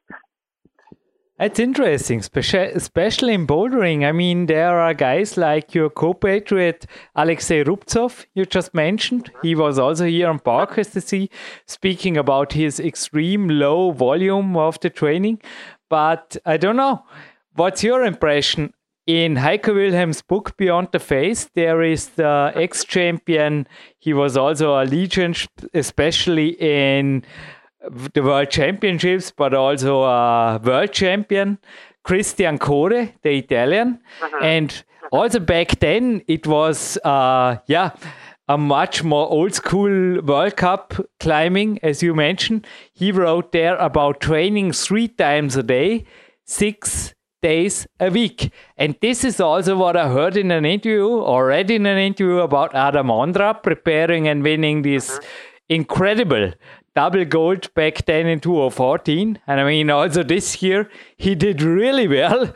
[1.41, 4.05] It's interesting, especially in bouldering.
[4.05, 9.31] I mean, there are guys like your compatriot Alexei Rubtsov, you just mentioned.
[9.43, 11.31] He was also here on PowerQuest to see,
[11.65, 15.41] speaking about his extreme low volume of the training.
[15.89, 17.05] But I don't know.
[17.55, 18.75] What's your impression?
[19.07, 23.67] In Heiko Wilhelm's book Beyond the Face, there is the ex champion.
[24.01, 27.25] He was also a legend, especially in
[28.15, 31.59] the World Championships, but also a world champion,
[32.05, 34.01] Christian Core, the Italian.
[34.23, 34.39] Uh-huh.
[34.43, 37.91] And also back then, it was, uh, yeah,
[38.49, 42.67] a much more old school World Cup climbing, as you mentioned.
[42.95, 46.05] He wrote there about training three times a day,
[46.47, 48.51] six days a week.
[48.77, 52.39] And this is also what I heard in an interview, or read in an interview
[52.39, 55.21] about Adam Ondra preparing and winning this uh-huh.
[55.69, 56.53] incredible
[56.99, 59.39] double gold back then in 2014.
[59.47, 62.53] And I mean, also this year, he did really well.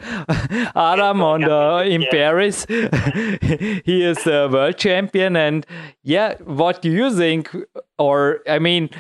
[0.75, 2.11] Adam on the, in yeah.
[2.11, 2.67] Paris,
[3.85, 5.37] he is a world champion.
[5.37, 5.65] And
[6.03, 7.55] yeah, what do you think?
[7.99, 8.91] Or, I mean,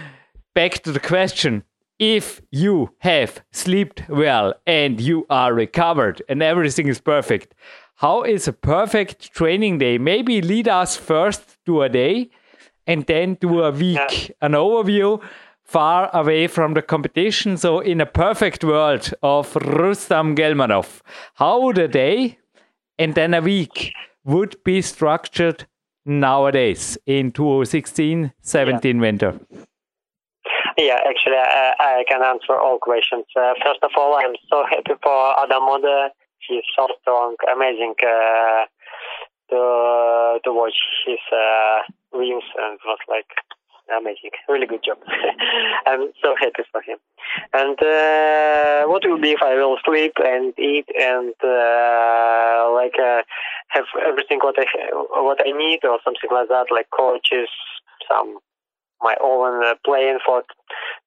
[0.54, 1.64] back to the question
[1.98, 7.52] if you have slept well and you are recovered and everything is perfect,
[7.96, 9.98] how is a perfect training day?
[9.98, 12.30] Maybe lead us first to a day
[12.86, 14.34] and then do a week, yeah.
[14.40, 15.22] an overview
[15.64, 17.56] far away from the competition.
[17.56, 21.00] So, in a perfect world of Rustam Gelmanov,
[21.34, 22.38] how would a day
[22.98, 23.92] and then a week
[24.24, 25.66] would be structured
[26.04, 29.00] nowadays in 2016 17 yeah.
[29.00, 29.40] winter?
[30.78, 33.26] Yeah, actually, I, I, can answer all questions.
[33.36, 36.10] Uh, first of all, I'm so happy for Adam Mode.
[36.48, 38.64] He's so strong, amazing uh,
[39.50, 40.74] to to watch
[41.06, 41.82] his uh,
[42.12, 43.26] wins, and was like
[43.90, 44.98] amazing, really good job.
[45.86, 46.98] I'm so happy for him.
[47.52, 53.22] And uh, what will be if I will sleep and eat and uh, like uh,
[53.68, 57.48] have everything what I what I need or something like that, like coaches,
[58.08, 58.38] some
[59.00, 60.42] my own uh, playing for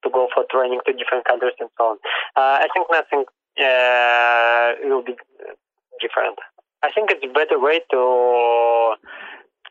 [0.03, 1.97] to go for training to different countries and so on.
[2.35, 3.23] Uh, I think nothing
[3.59, 5.15] uh, will be
[6.01, 6.37] different.
[6.83, 8.95] I think it's a better way to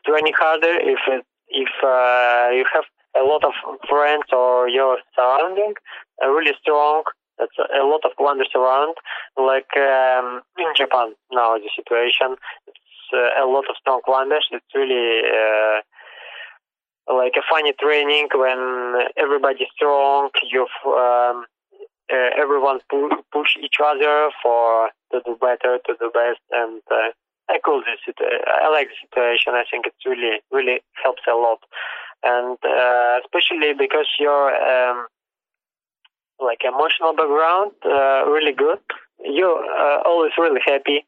[0.05, 3.53] training harder if it, if uh, you have a lot of
[3.89, 5.73] friends or your surrounding
[6.21, 7.03] are really strong.
[7.37, 8.95] That's a lot of climbers around.
[9.37, 12.37] Like um, in Japan now, the situation
[12.67, 14.47] it's uh, a lot of strong climbers.
[14.51, 15.81] It's really uh,
[17.13, 20.29] like a funny training when everybody's strong.
[20.49, 21.45] You've um,
[22.11, 26.81] uh, everyone pu- push each other for to do better, to do best, and
[27.49, 28.15] uh, I cool this.
[28.47, 29.53] I like the situation.
[29.53, 31.59] I think it's really really helps a lot,
[32.23, 35.07] and uh, especially because your um,
[36.39, 38.79] like emotional background uh, really good.
[39.23, 41.05] You're uh, always really happy.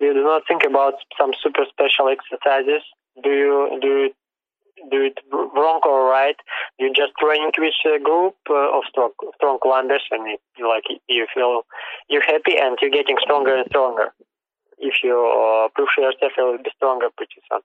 [0.00, 2.82] You do not think about some super special exercises.
[3.22, 4.14] Do you do you
[4.90, 6.36] do it wrong or right?
[6.78, 11.26] You just training with a group uh, of strong strong climbers, and you like you
[11.34, 11.62] feel
[12.08, 14.12] you're happy and you're getting stronger and stronger
[14.80, 17.60] if you uh, push yourself, you will be stronger pretty soon.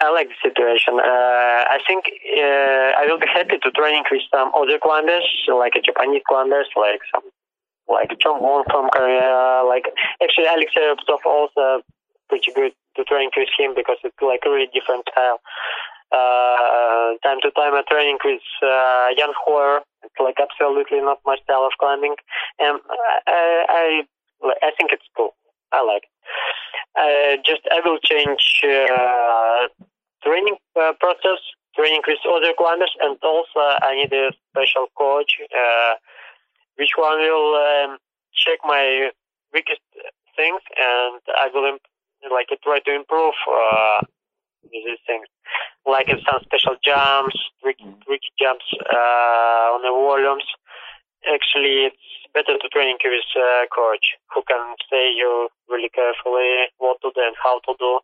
[0.00, 0.98] I like the situation.
[0.98, 5.74] Uh, I think uh, I will be happy to training with some other climbers, like
[5.76, 7.22] a Japanese climbers, like some
[7.88, 9.62] like John Wong from Korea.
[9.66, 9.86] Like
[10.22, 11.84] actually, Alexey Rubtsov also
[12.28, 15.38] pretty good to train with him because it's like a really different style.
[16.12, 19.80] Uh, time to time, I'm training with uh, Jan Hoyer.
[20.02, 22.14] It's like absolutely not my style of climbing,
[22.58, 22.78] and
[23.26, 24.02] I
[24.42, 25.34] I, I think it's cool.
[25.72, 26.04] I like.
[26.98, 29.68] Uh, just I will change uh,
[30.22, 31.40] training uh, process,
[31.76, 35.94] training with other climbers, and also I need a special coach, uh,
[36.76, 37.98] which one will um,
[38.32, 39.10] check my
[39.52, 39.82] weakest
[40.36, 41.78] things, and I will
[42.30, 44.00] like try to improve uh,
[44.70, 45.26] these things,
[45.86, 50.44] like some special jumps, tricky, tricky jumps uh, on the volumes.
[51.26, 51.96] Actually, it's
[52.34, 57.22] better to training with a coach who can say you really carefully what to do
[57.22, 58.00] and how to do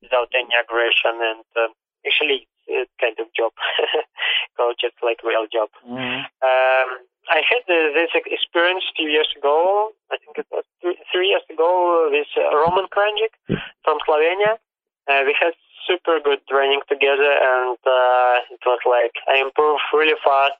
[0.00, 1.68] without any aggression and uh,
[2.06, 3.52] actually it's kind of job.
[4.56, 5.68] Coach it's like real job.
[5.84, 6.24] Mm-hmm.
[6.42, 6.88] um,
[7.28, 11.28] I had uh, this experience a few years ago I think it was three, three
[11.28, 13.36] years ago with uh, Roman Krajnik
[13.84, 14.56] from Slovenia.
[15.04, 15.52] Uh, we had
[15.84, 20.56] super good training together and uh, it was like I improved really fast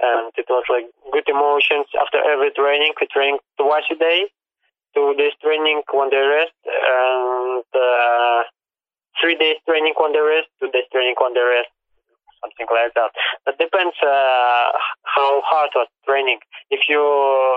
[0.00, 2.92] and it was like good emotions after every training.
[3.00, 4.26] We train twice a day,
[4.94, 8.42] two days training, one day rest, and uh,
[9.20, 11.70] three days training, one day rest, two days training, one day rest,
[12.42, 13.10] something like that.
[13.46, 14.68] That depends uh,
[15.06, 16.38] how hard was training.
[16.70, 17.02] If you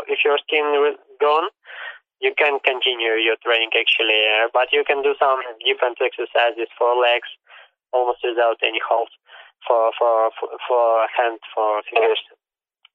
[0.07, 1.49] if your skin is gone,
[2.21, 4.21] you can continue your training actually,
[4.53, 7.29] but you can do some different exercises for legs
[7.93, 9.09] almost without any halt
[9.65, 12.21] for for for, for hand for fingers.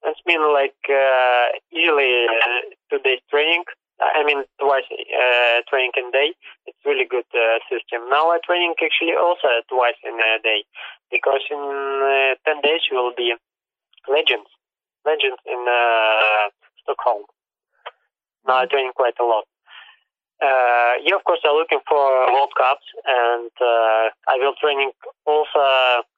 [0.03, 3.63] It's been like uh, usually uh, two days training.
[4.01, 6.29] I mean twice uh, training in a day.
[6.65, 8.09] It's really good uh, system.
[8.09, 10.65] Now I training actually also twice in a day
[11.11, 11.63] because in
[12.03, 13.33] uh, ten days you will be
[14.09, 14.49] legends,
[15.05, 16.51] legends in uh,
[16.83, 17.23] Stockholm.
[18.45, 19.45] Now I training quite a lot.
[20.43, 22.03] Uh, yeah, of course, I'm looking for
[22.33, 24.91] World Cups, and uh, I will training
[25.25, 25.55] also.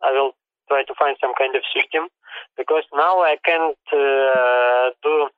[0.01, 0.31] I will
[0.67, 2.09] try to find some kind of system
[2.57, 5.29] because now I can't uh, do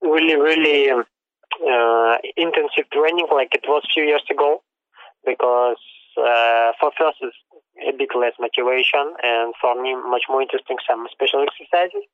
[0.00, 4.62] really, really uh, intensive training like it was a few years ago
[5.24, 5.80] because
[6.16, 7.36] uh, for first it's
[7.88, 12.04] a bit less motivation and for me much more interesting some special exercises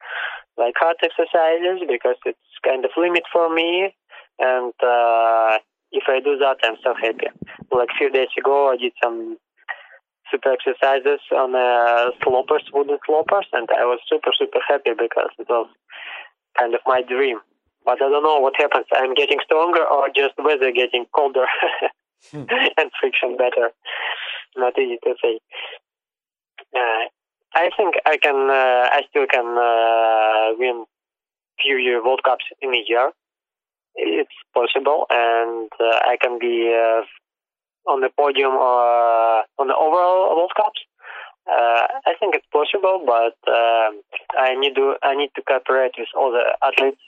[0.57, 3.95] like heart exercises because it's kind of limit for me
[4.39, 5.59] and uh,
[5.93, 7.29] if I do that I'm so happy.
[7.71, 9.39] Like a few days ago I did some
[10.31, 15.49] super exercises on uh, slopers, wooden slopers, and I was super, super happy because it
[15.49, 15.69] was
[16.59, 17.39] kind of my dream.
[17.85, 18.87] But I don't know what happens.
[18.93, 21.47] I'm getting stronger or just weather getting colder
[22.31, 22.45] hmm.
[22.77, 23.71] and friction better.
[24.57, 25.41] Not easy to say.
[26.75, 27.09] Uh,
[27.55, 30.85] I think I can, uh, I still can uh, win
[31.63, 33.11] few World Cups in a year.
[33.99, 37.03] It's possible, and uh, I can be uh,
[37.91, 40.81] on the podium uh, on the overall World Cups.
[41.51, 43.35] Uh, I think it's possible, but
[44.39, 47.01] I need to I need to cooperate with all the athletes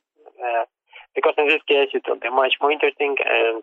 [1.14, 3.62] because in this case it will be much more interesting and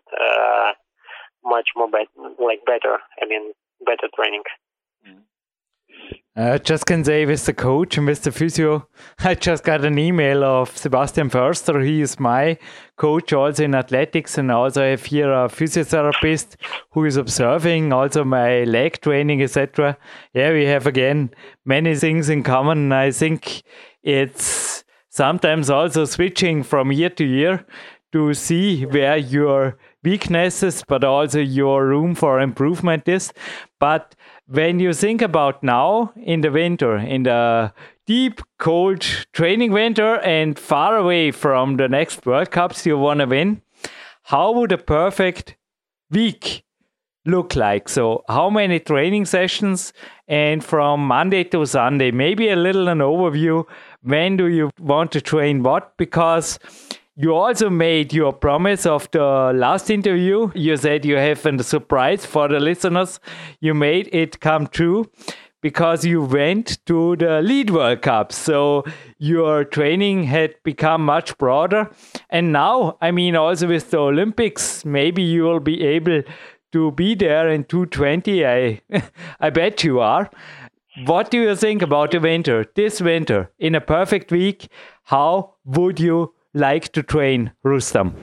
[1.44, 2.08] much more be-
[2.42, 2.98] like better.
[3.20, 3.52] I mean,
[3.84, 4.42] better training.
[6.36, 8.86] Uh, just can say with the coach and with the physio,
[9.18, 11.84] I just got an email of Sebastian Förster.
[11.84, 12.58] He is my
[12.98, 16.56] coach also in athletics, and also I have here a physiotherapist
[16.90, 19.96] who is observing also my leg training, etc.
[20.34, 21.30] Yeah, we have again
[21.64, 22.92] many things in common.
[22.92, 23.62] I think
[24.02, 27.64] it's sometimes also switching from year to year
[28.12, 33.32] to see where your weaknesses, but also your room for improvement is.
[33.78, 34.14] But
[34.46, 37.72] when you think about now in the winter, in the
[38.08, 39.02] deep, cold
[39.34, 43.60] training winter, and far away from the next World Cups you want to win,
[44.22, 45.56] how would a perfect
[46.10, 46.64] week
[47.26, 47.86] look like?
[47.86, 49.92] So, how many training sessions
[50.26, 52.10] and from Monday to Sunday?
[52.10, 53.66] Maybe a little an overview.
[54.02, 55.94] When do you want to train what?
[55.98, 56.58] Because
[57.14, 60.50] you also made your promise of the last interview.
[60.54, 63.20] You said you have a surprise for the listeners.
[63.60, 65.10] You made it come true
[65.60, 68.32] because you went to the lead World Cup.
[68.32, 68.84] So
[69.18, 71.90] your training had become much broader.
[72.30, 76.22] And now, I mean, also with the Olympics, maybe you will be able
[76.72, 78.46] to be there in 220.
[78.46, 78.80] I,
[79.40, 80.30] I bet you are.
[81.06, 82.66] What do you think about the winter?
[82.74, 84.68] This winter, in a perfect week,
[85.04, 88.14] how would you like to train, Rustam?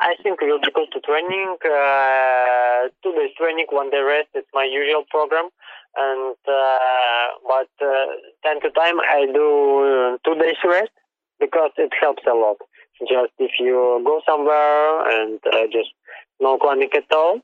[0.00, 1.56] I think we'll go to training.
[1.64, 4.28] Uh, two days training, one day rest.
[4.34, 5.48] It's my usual program.
[5.96, 8.06] And uh, but uh,
[8.44, 10.92] time to time I do two days rest
[11.40, 12.56] because it helps a lot.
[13.00, 15.90] Just if you go somewhere and uh, just
[16.40, 17.40] no climbing at all,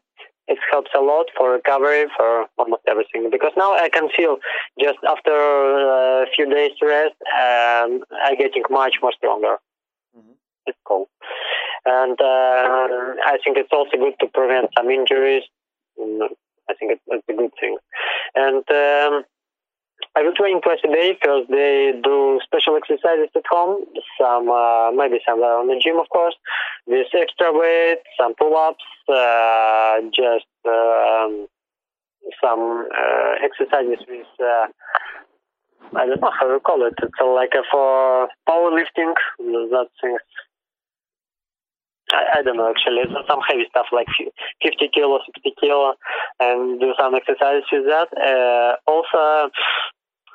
[0.46, 4.36] it helps a lot for recovery for almost everything because now I can feel
[4.80, 9.56] just after a few days rest um, I'm getting much more stronger.
[10.16, 10.32] Mm-hmm.
[10.66, 11.08] It's cool,
[11.86, 15.44] and uh, I think it's also good to prevent some injuries.
[15.98, 16.28] Mm,
[16.68, 17.76] I think it's, a good thing,
[18.34, 19.24] and um,
[20.16, 21.12] I will train twice a day.
[21.12, 23.84] because they do special exercises at home.
[24.20, 26.34] Some, uh, maybe some on the gym, of course.
[26.86, 31.46] With extra weight, some pull-ups, uh, just um,
[32.42, 34.26] some uh, exercises with.
[34.40, 34.66] Uh,
[35.96, 36.94] I don't know how you call it.
[37.02, 39.14] It's like a for powerlifting.
[39.38, 40.20] That things.
[42.12, 43.02] I, I don't know actually.
[43.28, 44.06] Some heavy stuff like
[44.62, 45.94] 50 kilo, 60 kilo,
[46.40, 48.08] and do some exercises with that.
[48.16, 49.50] Uh, also,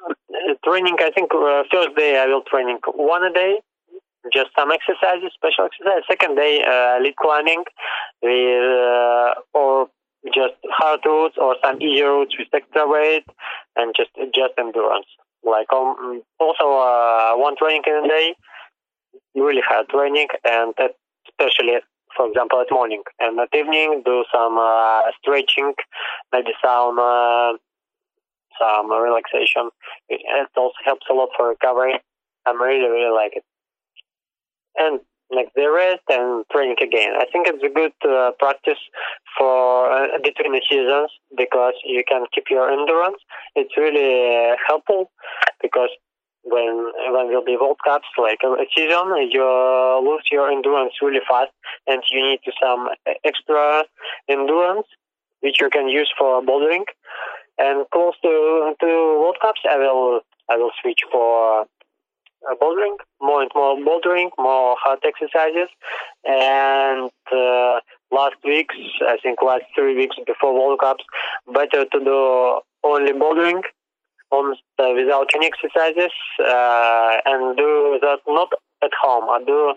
[0.10, 3.60] uh, training, I think uh, first day I will training one a day,
[4.34, 6.04] just some exercises, special exercise.
[6.10, 7.64] Second day, uh, lead climbing
[8.22, 9.88] with, uh, or
[10.34, 13.24] just hard routes or some easy routes with extra weight
[13.76, 15.08] and just, just endurance.
[15.44, 18.36] Like, um, also, uh, one training in a day,
[19.36, 20.74] really hard training and
[21.40, 21.80] especially
[22.16, 25.74] for example, at morning and at evening, do some uh, stretching,
[26.34, 27.54] maybe some uh,
[28.60, 29.70] some relaxation.
[30.10, 30.22] It,
[30.58, 31.96] also helps a lot for recovery.
[32.46, 33.44] i'm really, really like it.
[34.78, 35.00] And
[35.32, 37.14] next day rest and training again.
[37.16, 38.80] I think it's a good uh, practice
[39.38, 43.22] for uh, between the seasons because you can keep your endurance.
[43.56, 45.12] It's really uh, helpful
[45.62, 45.90] because
[46.50, 49.46] when when will be World Cups like a season, you
[50.04, 51.52] lose your endurance really fast,
[51.88, 52.90] and you need some
[53.24, 53.84] extra
[54.28, 54.88] endurance
[55.42, 56.84] which you can use for bouldering.
[57.58, 58.88] And close to to
[59.22, 61.62] World Cups, I will I will switch for
[62.50, 65.70] uh, bouldering, more and more bouldering, more hard exercises.
[66.26, 67.80] And uh,
[68.12, 71.04] last weeks, I think last three weeks before World Cups,
[71.54, 73.62] better to do only bouldering,
[74.32, 78.50] almost uh, without any exercises, uh, and do that not
[78.84, 79.30] at home.
[79.30, 79.74] I do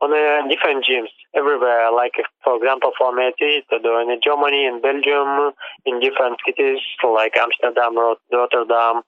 [0.00, 1.92] on uh, different gyms everywhere.
[1.92, 5.52] Like for example, for me, to do in Germany, in Belgium,
[5.86, 9.02] in different cities like Amsterdam, Rotterdam.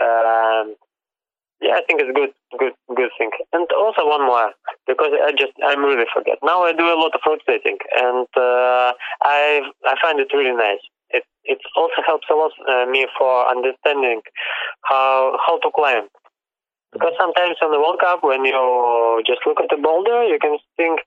[0.00, 0.76] Um,
[1.60, 3.30] yeah, I think it's good, good, good thing.
[3.52, 4.52] And also one more
[4.86, 6.36] because I just I'm really forget.
[6.42, 10.84] Now I do a lot of rotating, and uh, I I find it really nice.
[11.10, 14.22] It it also helps a lot uh, me for understanding
[14.82, 16.08] how how to climb
[16.96, 20.56] because sometimes on the World Cup, when you just look at the boulder, you can
[20.76, 21.00] think,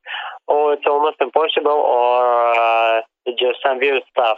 [0.48, 4.38] oh, it's almost impossible, or uh, it's just some weird stuff.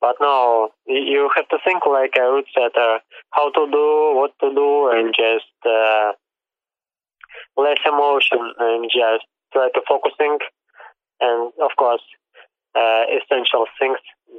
[0.00, 3.00] But no, you have to think like a route setter,
[3.32, 6.12] how to do, what to do, and just uh,
[7.56, 10.38] less emotion and just try to focusing.
[11.20, 12.02] And of course,
[12.74, 13.98] uh, essential things.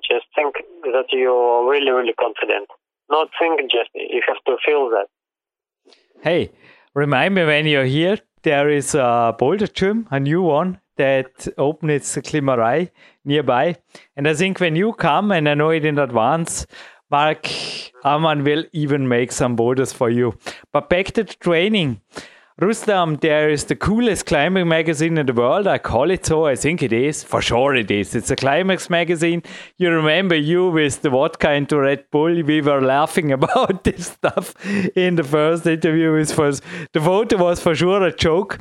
[0.09, 2.67] Just think that you're really, really confident.
[3.09, 5.07] Not think just you have to feel that.
[6.21, 6.51] Hey,
[6.93, 11.91] remind me when you're here, there is a boulder gym, a new one that opened
[11.91, 12.91] its Klimarei
[13.25, 13.77] nearby.
[14.15, 16.67] And I think when you come, and I know it in advance,
[17.09, 17.47] Mark
[18.03, 20.38] Amann will even make some boulders for you.
[20.71, 22.01] But back to the training.
[22.62, 25.66] Rustam, there is the coolest climbing magazine in the world.
[25.66, 26.45] I call it so.
[26.45, 27.24] I think it is.
[27.24, 28.14] For sure it is.
[28.16, 29.43] It's a climax magazine.
[29.78, 32.43] You remember you with the vodka into Red Bull.
[32.43, 34.55] We were laughing about this stuff
[34.93, 36.16] in the first interview.
[36.16, 38.60] It was, the photo was for sure a joke.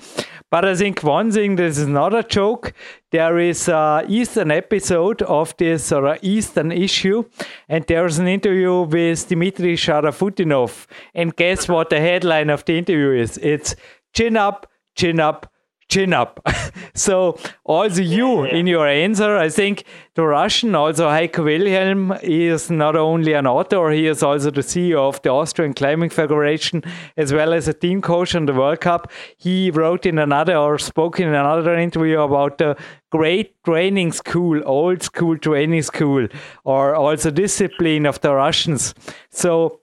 [0.48, 2.74] But I think one thing, this is not a joke.
[3.10, 7.24] There is a Eastern episode of this or a Eastern issue,
[7.66, 10.86] and there's an interview with Dmitry Sharafutdinov.
[11.14, 13.38] And guess what the headline of the interview is?
[13.38, 13.74] It's
[14.12, 15.50] chin up, chin up,
[15.88, 16.40] chin up.
[16.94, 19.84] so also you in your answer, I think
[20.14, 24.98] the Russian, also Heiko Wilhelm, is not only an author, he is also the CEO
[25.08, 26.82] of the Austrian Climbing Federation,
[27.16, 29.10] as well as a team coach on the World Cup.
[29.36, 32.76] He wrote in another or spoke in another interview about the
[33.10, 36.28] great training school, old school training school,
[36.64, 38.94] or also discipline of the Russians.
[39.30, 39.80] So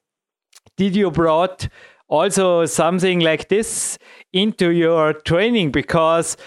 [0.77, 1.69] did you brought
[2.07, 3.97] also something like this
[4.33, 6.37] into your training because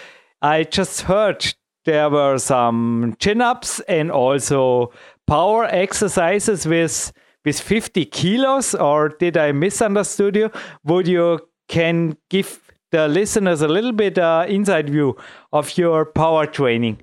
[0.41, 1.53] I just heard
[1.85, 4.91] there were some chin ups and also
[5.27, 7.11] power exercises with
[7.45, 10.51] with 50 kilos or did I misunderstood you?
[10.83, 12.59] Would you can give
[12.91, 15.15] the listeners a little bit uh, inside view
[15.53, 16.97] of your power training?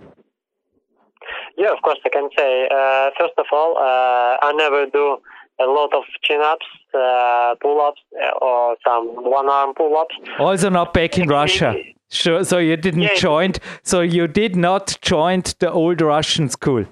[1.57, 2.69] Yeah, of course I can say.
[2.71, 5.19] Uh, first of all, uh, I never do
[5.59, 6.67] a lot of chin-ups,
[6.97, 10.15] uh, pull-ups, uh, or some one-arm pull-ups.
[10.39, 11.75] Also not back in Russia.
[12.11, 12.45] Sure.
[12.45, 13.53] So you didn't yeah, join.
[13.83, 16.85] So you did not join the old Russian school.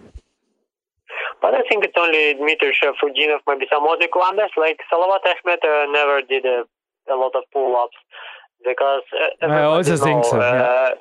[1.40, 5.92] But I think it's only Dmitry Sharafutdinov, maybe some other climbers like Salavat Ahmed uh,
[5.92, 6.64] never did a,
[7.12, 7.96] a, lot of pull-ups
[8.64, 9.02] because
[9.42, 10.40] uh, I also think so.
[10.40, 10.94] Yeah,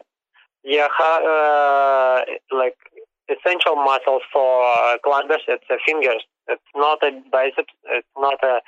[0.64, 2.76] yeah uh, like
[3.34, 6.24] essential muscles for uh, climbers, it's the fingers.
[6.48, 7.74] It's not a biceps.
[7.86, 8.60] It's not a,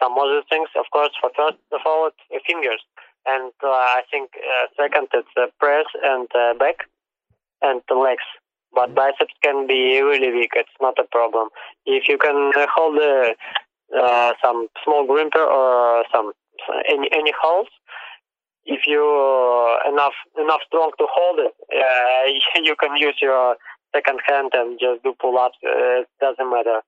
[0.00, 0.68] some other things.
[0.78, 2.82] Of course, for first of all, it's fingers,
[3.26, 6.88] and uh, I think uh, second it's the press and uh, back,
[7.62, 8.24] and the legs.
[8.74, 10.52] But biceps can be really weak.
[10.54, 11.48] It's not a problem
[11.84, 16.32] if you can hold uh, some small crimper or some
[16.88, 17.70] any any holds.
[18.64, 19.02] If you
[19.88, 21.54] enough enough strong to hold it,
[22.64, 23.56] you can use your
[23.94, 25.58] second hand and just do pull-ups.
[25.64, 26.80] Uh, it doesn't matter.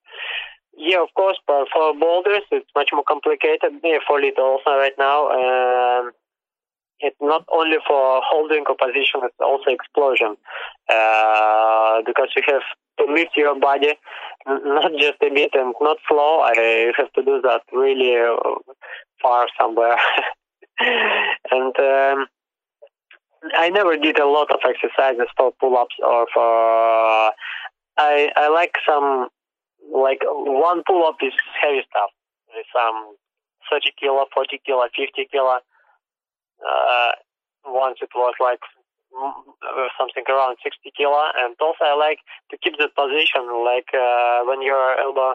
[0.76, 3.78] Yeah, of course, but for boulders, it's much more complicated.
[3.82, 5.30] Yeah, for little also right now.
[5.30, 6.12] Um,
[7.00, 10.36] it's not only for holding a position, it's also explosion.
[10.88, 12.62] Uh, because you have
[12.98, 13.94] to lift your body,
[14.46, 16.40] not just a bit and not slow.
[16.40, 18.54] I have to do that really uh,
[19.22, 19.96] far somewhere.
[20.78, 22.26] and um,
[23.56, 27.32] I never did a lot of exercises for pull-ups or for.
[27.96, 29.28] I I like some
[29.92, 32.10] like one pull-up is heavy stuff.
[32.72, 33.16] Some
[33.70, 35.58] 30 kilo, 40 kilo, 50 kilo.
[36.64, 37.12] Uh,
[37.66, 38.60] once it was like
[39.98, 42.18] something around 60 kilo, and also I like
[42.50, 45.34] to keep the position like uh, when your elbow,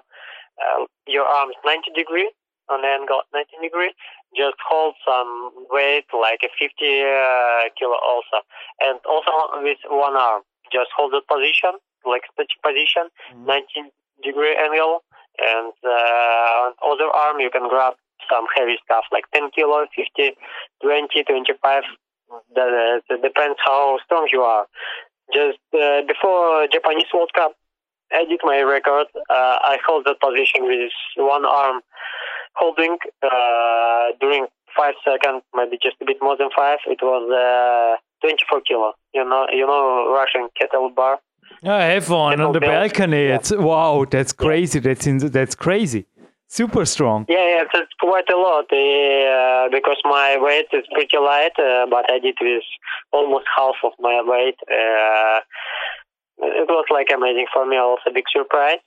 [0.59, 2.31] uh, your arms 90 degree
[2.69, 3.93] on the angle 19 degrees,
[4.35, 8.45] just hold some weight, like a 50 uh, kilo also.
[8.81, 13.45] And also with one arm, just hold the position, like such position, mm-hmm.
[13.81, 13.91] 19
[14.23, 15.03] degree angle.
[15.39, 17.93] And uh, other arm, you can grab
[18.29, 20.35] some heavy stuff, like 10 kilo, 50,
[20.83, 21.83] 20, 25.
[22.55, 24.67] That, that depends how strong you are.
[25.33, 27.53] Just uh, before Japanese World Cup,
[28.11, 29.07] I did my record.
[29.29, 31.81] Uh, I hold that position with one arm
[32.55, 36.79] holding uh, during five seconds, maybe just a bit more than five.
[36.87, 38.93] It was uh, 24 kilo.
[39.13, 41.19] You know, you know Russian kettle bar.
[41.63, 43.27] I have one kettle on the balcony.
[43.27, 43.35] Yeah.
[43.35, 44.79] It's wow, that's crazy.
[44.79, 46.05] That's in, that's crazy.
[46.51, 47.27] Super strong.
[47.29, 52.11] Yeah, yeah, it's quite a lot uh, because my weight is pretty light, uh, but
[52.11, 52.63] I did with
[53.11, 54.57] almost half of my weight.
[54.65, 55.41] Uh,
[56.41, 58.79] it was like amazing for me, also big surprise.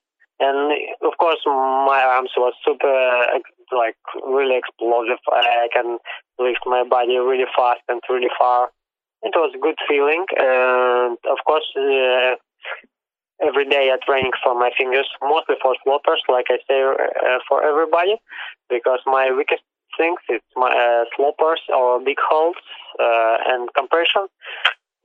[0.42, 0.74] And
[1.06, 2.90] of course, my arms was super,
[3.70, 5.22] like really explosive.
[5.30, 5.98] I can
[6.38, 8.70] lift my body really fast and really far.
[9.22, 10.26] It was a good feeling.
[10.36, 12.34] And of course, uh,
[13.46, 17.62] every day I training for my fingers, mostly for slopers, like I say, uh, for
[17.62, 18.16] everybody,
[18.68, 19.62] because my weakest
[19.96, 22.58] things it's my uh, slopers or big holds
[22.98, 24.26] uh, and compression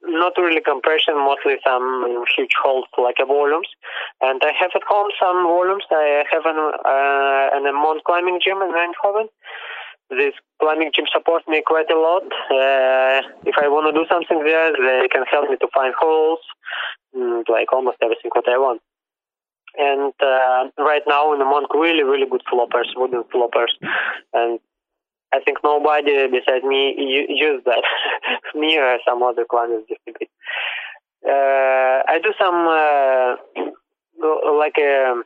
[0.03, 3.67] not really compression, mostly some huge holds like a volumes.
[4.21, 5.83] And I have at home some volumes.
[5.91, 9.27] I have an, uh, an Monk climbing gym in Eindhoven.
[10.09, 12.23] This climbing gym supports me quite a lot.
[12.49, 16.39] Uh, if I want to do something there, they can help me to find holes,
[17.15, 18.81] mm, like almost everything what I want.
[19.77, 23.73] and uh, right now in the monk really really good floppers wooden floppers
[24.33, 24.59] and
[25.33, 26.95] I think nobody besides me
[27.29, 27.83] use that.
[28.55, 30.29] me or some other clients distribute.
[31.27, 33.35] Uh, I do some uh,
[34.57, 35.23] like a um,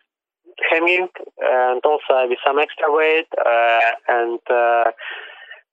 [0.69, 1.07] hanging
[1.39, 4.91] and also with some extra weight uh, and uh,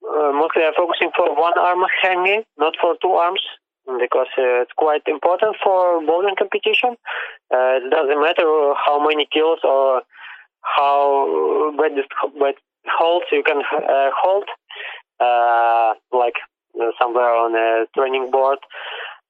[0.06, 3.40] uh, mostly I'm focusing for one arm hanging, not for two arms
[3.98, 6.96] because uh, it's quite important for bouldering competition.
[7.52, 8.44] Uh, it doesn't matter
[8.84, 10.02] how many kills or
[10.60, 11.92] how bad,
[12.38, 12.54] bad
[12.90, 14.44] holds you can uh, hold,
[15.20, 16.34] uh, like
[17.00, 18.58] somewhere on a training board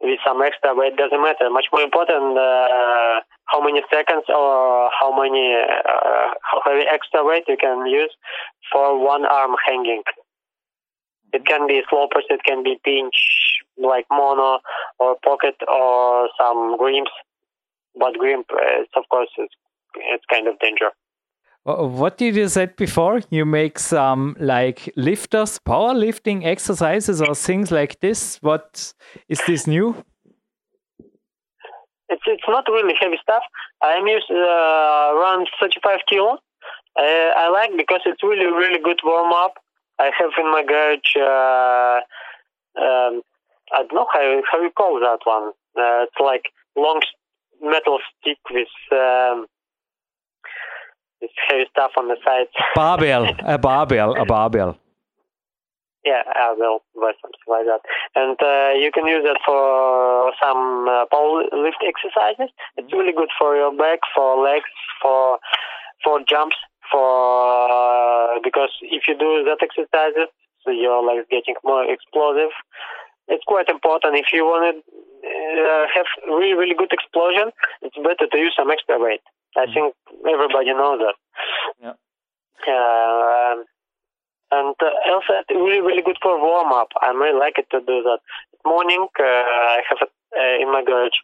[0.01, 0.97] with some extra weight.
[0.97, 1.51] Doesn't matter.
[1.51, 7.45] Much more important uh, how many seconds or how many uh, how heavy extra weight
[7.49, 8.15] you can use
[8.73, 10.03] for one arm hanging.
[11.33, 13.15] It can be slopers, it can be pinch,
[13.77, 14.61] like mono
[14.99, 17.11] or pocket or some crimps.
[17.99, 19.55] But crimp, it's, of course, it's,
[19.97, 20.91] it's kind of danger.
[21.69, 23.21] What did you said before?
[23.29, 28.39] You make some like lifters, powerlifting exercises or things like this.
[28.41, 28.95] What
[29.29, 29.95] is this new?
[32.09, 33.43] It's it's not really heavy stuff.
[33.83, 36.39] I'm used uh, around 35 kilo.
[36.99, 39.59] Uh, I like because it's really really good warm up.
[39.99, 41.17] I have in my garage.
[41.17, 42.01] Uh,
[42.81, 43.21] um,
[43.75, 45.49] I don't know how how you call that one.
[45.77, 46.45] Uh, it's like
[46.77, 47.03] long
[47.61, 49.47] metal stick with um,
[51.21, 52.51] with heavy stuff on the sides.
[52.75, 54.79] Barbell, a barbell, a barbell.
[56.05, 57.83] Yeah, I will buy something like that.
[58.15, 62.49] And uh, you can use it for some uh, power lift exercises.
[62.77, 64.71] It's really good for your back, for legs,
[65.03, 65.39] for
[66.05, 66.57] for jumps,
[66.91, 70.31] for uh, because if you do that exercises,
[70.65, 72.55] so your legs getting more explosive.
[73.27, 74.17] It's quite important.
[74.17, 77.51] If you want to uh, have really really good explosion,
[77.83, 79.21] it's better to use some extra weight.
[79.57, 79.75] I mm.
[79.75, 79.95] think
[80.27, 81.17] everybody knows that.
[81.83, 81.95] Yeah.
[82.67, 83.63] Uh,
[84.51, 86.89] and uh, also really really good for warm up.
[87.01, 88.19] I really like it to do that.
[88.65, 91.17] Morning, uh, I have it uh, in my garage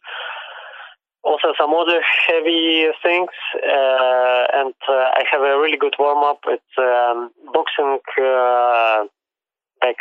[1.25, 6.41] also some other heavy things, uh, and uh, I have a really good warm up.
[6.47, 9.05] It's um, boxing uh,
[9.83, 9.97] pack.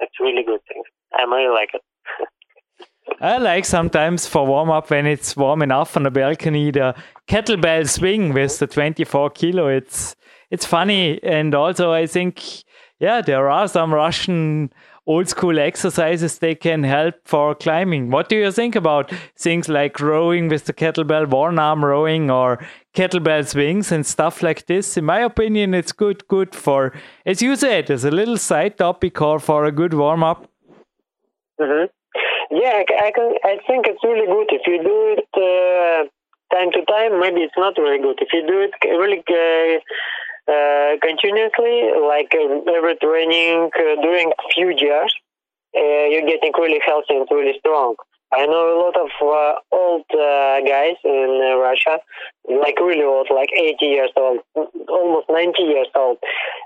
[0.00, 0.82] It's really good thing.
[1.12, 1.82] I really like it.
[3.20, 6.94] I like sometimes for warm up when it's warm enough on the balcony the
[7.26, 9.68] kettlebell swing with the 24 kilo.
[9.68, 10.14] It's
[10.50, 12.42] it's funny and also I think
[13.00, 14.70] yeah there are some Russian
[15.08, 18.10] old school exercises they can help for climbing.
[18.10, 22.58] What do you think about things like rowing with the kettlebell, one arm rowing, or
[22.94, 24.98] kettlebell swings and stuff like this?
[24.98, 26.92] In my opinion, it's good, good for,
[27.24, 30.46] as you said, as a little side topic or for a good warm up.
[31.58, 31.86] Mm-hmm.
[32.50, 36.08] Yeah, I, can, I think it's really good if you do it uh,
[36.54, 37.20] time to time.
[37.20, 39.22] Maybe it's not really good if you do it really.
[39.28, 39.80] Uh,
[40.48, 45.12] uh, continuously, like uh, every training uh, during few years,
[45.76, 47.96] uh, you're getting really healthy and really strong.
[48.32, 52.00] I know a lot of uh, old uh, guys in Russia,
[52.48, 54.40] like really old, like 80 years old,
[54.88, 56.16] almost 90 years old.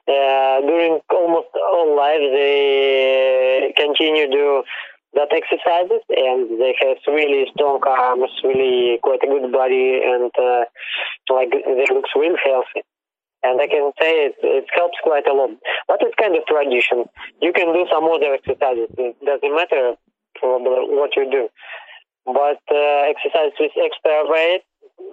[0.06, 4.62] during almost all life, they continue to
[5.14, 10.30] that exercises and they have really strong arms, really quite a good body, and
[11.30, 12.82] like they look really healthy
[13.42, 15.50] and I can say it, it helps quite a lot.
[15.88, 17.04] But it's kind of tradition.
[17.40, 18.88] You can do some other exercises.
[18.96, 19.94] It doesn't matter
[20.36, 21.48] probably what you do.
[22.24, 24.62] But uh, exercise with extra weight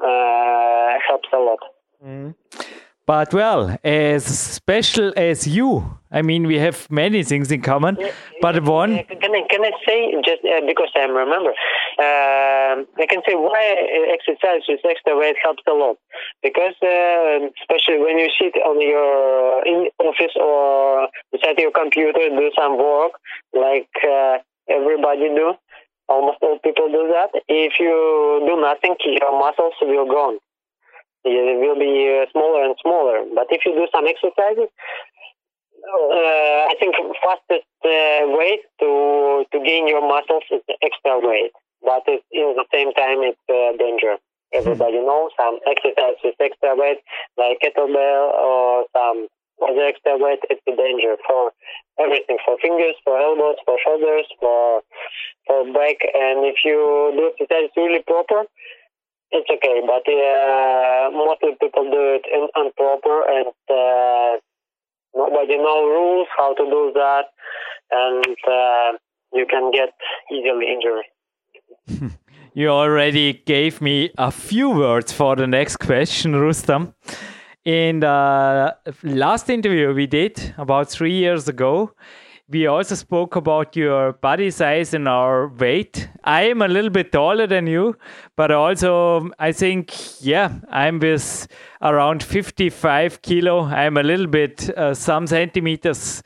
[0.04, 1.60] uh, helps a lot.
[2.06, 2.36] Mm.
[3.10, 7.98] But well, as special as you, I mean, we have many things in common.
[8.40, 9.04] But one.
[9.24, 11.50] Can I, can I say, just uh, because I remember,
[11.98, 13.64] uh, I can say why
[14.14, 15.98] exercise with extra weight helps a lot.
[16.44, 22.52] Because, uh, especially when you sit on your in office or beside your computer, do
[22.56, 23.14] some work
[23.56, 24.38] like uh,
[24.70, 25.56] everybody do.
[26.10, 27.42] Almost all people do that.
[27.48, 30.38] If you do nothing, your muscles will go
[31.24, 33.26] it will be uh, smaller and smaller.
[33.36, 34.70] But if you do some exercises,
[35.84, 41.52] uh, I think fastest uh, way to to gain your muscles is extra weight.
[41.82, 44.18] But it, in the same time, it's uh, danger.
[44.52, 45.08] Everybody hmm.
[45.08, 47.00] knows some exercise with extra weight,
[47.38, 49.28] like kettlebell or some
[49.62, 50.40] other extra weight.
[50.50, 51.52] It's a danger for
[52.00, 54.82] everything, for fingers, for elbows, for shoulders, for
[55.48, 55.98] for back.
[56.14, 58.46] And if you do exercise really proper,
[59.32, 64.38] it's okay, but uh, mostly people do it in, improper and uh,
[65.16, 67.26] nobody know rules how to do that,
[67.92, 68.98] and uh,
[69.34, 69.94] you can get
[70.32, 72.12] easily injury.
[72.54, 76.96] you already gave me a few words for the next question, Rustam.
[77.66, 81.94] In the last interview we did about three years ago,
[82.50, 86.10] we also spoke about your body size and our weight.
[86.24, 87.96] I am a little bit taller than you,
[88.36, 91.48] but also I think, yeah, I'm with
[91.82, 93.66] around 55 kilo.
[93.66, 96.24] I'm a little bit, uh, some centimeters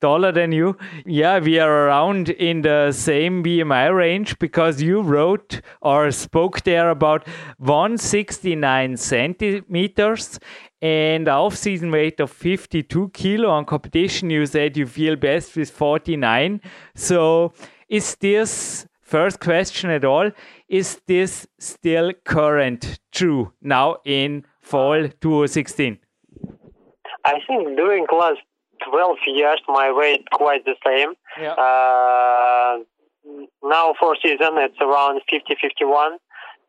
[0.00, 0.76] taller than you.
[1.04, 6.90] Yeah, we are around in the same BMI range because you wrote or spoke there
[6.90, 7.26] about
[7.58, 10.38] 169 centimeters
[10.82, 16.60] and off-season weight of 52 kilo on competition you said you feel best with 49
[16.94, 17.52] so
[17.88, 20.30] is this first question at all
[20.68, 25.98] is this still current true now in fall 2016
[27.24, 28.40] i think during last
[28.90, 31.14] 12 years my weight quite the same.
[31.40, 31.52] Yeah.
[31.52, 32.78] uh,
[33.62, 36.18] now for season it's around 50 51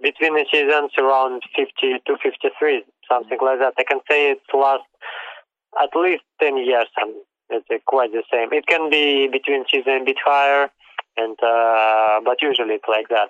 [0.02, 1.72] between the seasons around 50
[2.06, 3.74] to 53 something like that.
[3.78, 4.86] I can say it lasts
[5.82, 7.14] at least 10 years and
[7.50, 8.50] it's quite the same.
[8.52, 10.70] It can be between season a bit higher,
[11.16, 13.30] and uh, but usually it's like that.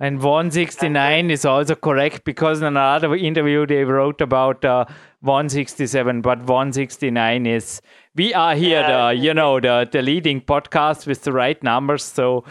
[0.00, 4.86] And 169 is also correct because in another interview they wrote about uh,
[5.20, 7.80] 167, but 169 is.
[8.14, 9.08] We are here, yeah.
[9.08, 12.04] the you know the the leading podcast with the right numbers.
[12.04, 12.44] So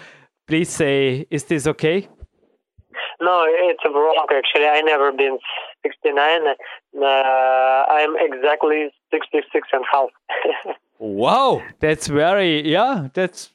[0.47, 2.07] please say, is this okay?
[3.21, 4.25] No, it's wrong.
[4.35, 5.37] Actually, I never been
[5.83, 6.41] 69.
[6.99, 10.09] Uh, I'm exactly 66 and half.
[10.99, 13.09] wow, that's very yeah.
[13.13, 13.51] That's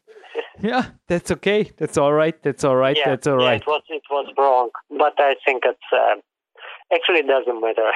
[0.61, 1.71] yeah, that's okay.
[1.77, 2.41] That's all right.
[2.43, 2.97] That's all right.
[2.97, 3.45] Yeah, that's all right.
[3.45, 3.57] yeah.
[3.57, 6.15] It was it was wrong, but I think it's uh,
[6.95, 7.91] actually it doesn't matter.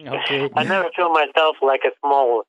[0.00, 0.50] okay.
[0.56, 2.44] I never feel myself like a small.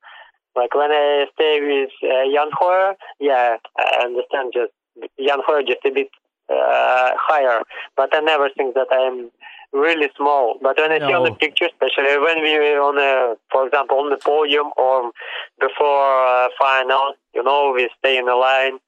[0.56, 4.54] Like when I stay with uh, Jan Hoyer, yeah, I understand.
[4.54, 4.72] Just
[5.20, 6.08] Jan Hoyer just a bit
[6.50, 7.62] uh, higher,
[7.96, 9.32] but I never think that I'm
[9.74, 10.58] really small.
[10.62, 11.08] But when I no.
[11.08, 14.68] see on the picture, especially when we were on a, for example, on the podium
[14.78, 15.12] or
[15.60, 18.80] before uh, final, you know, we stay in the line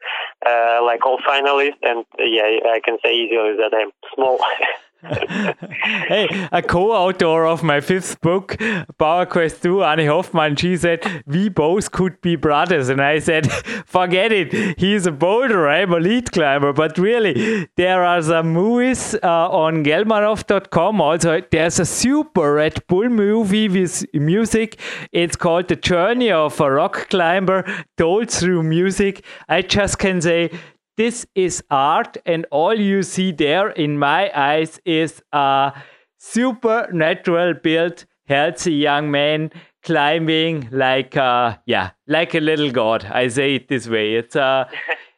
[0.45, 4.39] uh, like all finalists, and yeah, I can say easily that I'm small.
[5.03, 8.57] hey, a co-author of my fifth book,
[8.97, 12.89] Power Quest 2, Annie Hoffman, she said, we both could be brothers.
[12.89, 13.51] And I said,
[13.85, 14.79] forget it.
[14.79, 15.67] He's a boulder.
[15.67, 16.73] I'm a lead climber.
[16.73, 20.99] But really, there are some movies uh, on gelmanov.com.
[20.99, 24.79] Also, there's a super Red Bull movie with music.
[25.11, 27.65] It's called The Journey of a Rock Climber,
[27.97, 29.23] told through music.
[29.47, 30.49] I just can say
[30.97, 35.73] this is art, and all you see there, in my eyes, is a
[36.17, 39.51] supernatural built, healthy young man
[39.83, 43.05] climbing like a, yeah, like a little god.
[43.05, 44.15] I say it this way.
[44.15, 44.67] It's a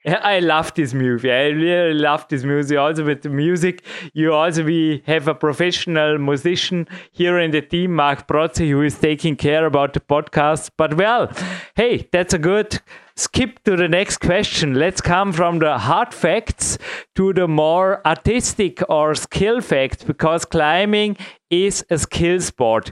[0.06, 1.32] I love this movie.
[1.32, 2.78] I really love this movie.
[2.78, 7.96] Also with the music, you also we have a professional musician here in the team,
[7.96, 10.72] Mark Protzi, who is taking care about the podcast.
[10.78, 11.30] But well,
[11.76, 12.80] hey, that's a good
[13.20, 14.76] skip to the next question.
[14.76, 16.78] Let's come from the hard facts
[17.16, 21.18] to the more artistic or skill facts because climbing
[21.50, 22.92] is a skill sport.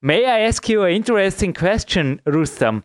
[0.00, 2.84] May I ask you an interesting question, Rustam?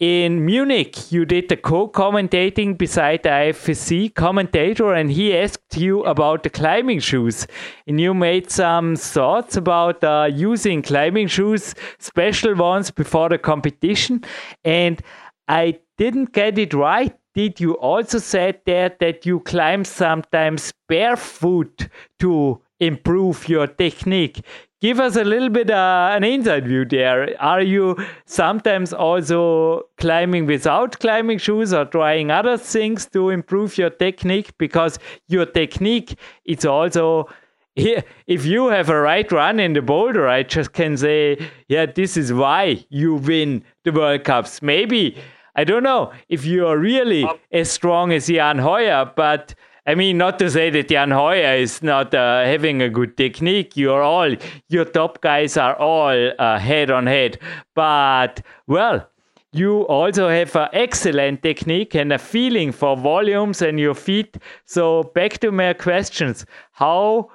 [0.00, 6.02] In Munich, you did the co commentating beside the IFSC commentator, and he asked you
[6.04, 7.46] about the climbing shoes.
[7.86, 14.24] And you made some thoughts about uh, using climbing shoes, special ones, before the competition.
[14.64, 15.02] And
[15.46, 17.14] I didn't get it right.
[17.34, 21.88] Did you also said there that you climb sometimes barefoot
[22.20, 24.44] to improve your technique?
[24.80, 27.34] Give us a little bit uh, an inside view there.
[27.40, 33.90] Are you sometimes also climbing without climbing shoes or trying other things to improve your
[33.90, 34.56] technique?
[34.58, 37.28] Because your technique is also
[37.76, 42.16] if you have a right run in the boulder, I just can say, yeah, this
[42.16, 44.62] is why you win the World Cups.
[44.62, 45.16] Maybe
[45.56, 49.54] I don't know if you are really um, as strong as Jan Hoyer, but
[49.86, 53.76] I mean, not to say that Jan Hoyer is not uh, having a good technique.
[53.76, 54.34] You're all,
[54.68, 57.38] your top guys are all uh, head on head.
[57.74, 59.06] But, well,
[59.52, 64.38] you also have an excellent technique and a feeling for volumes and your feet.
[64.64, 66.46] So, back to my questions.
[66.72, 67.30] How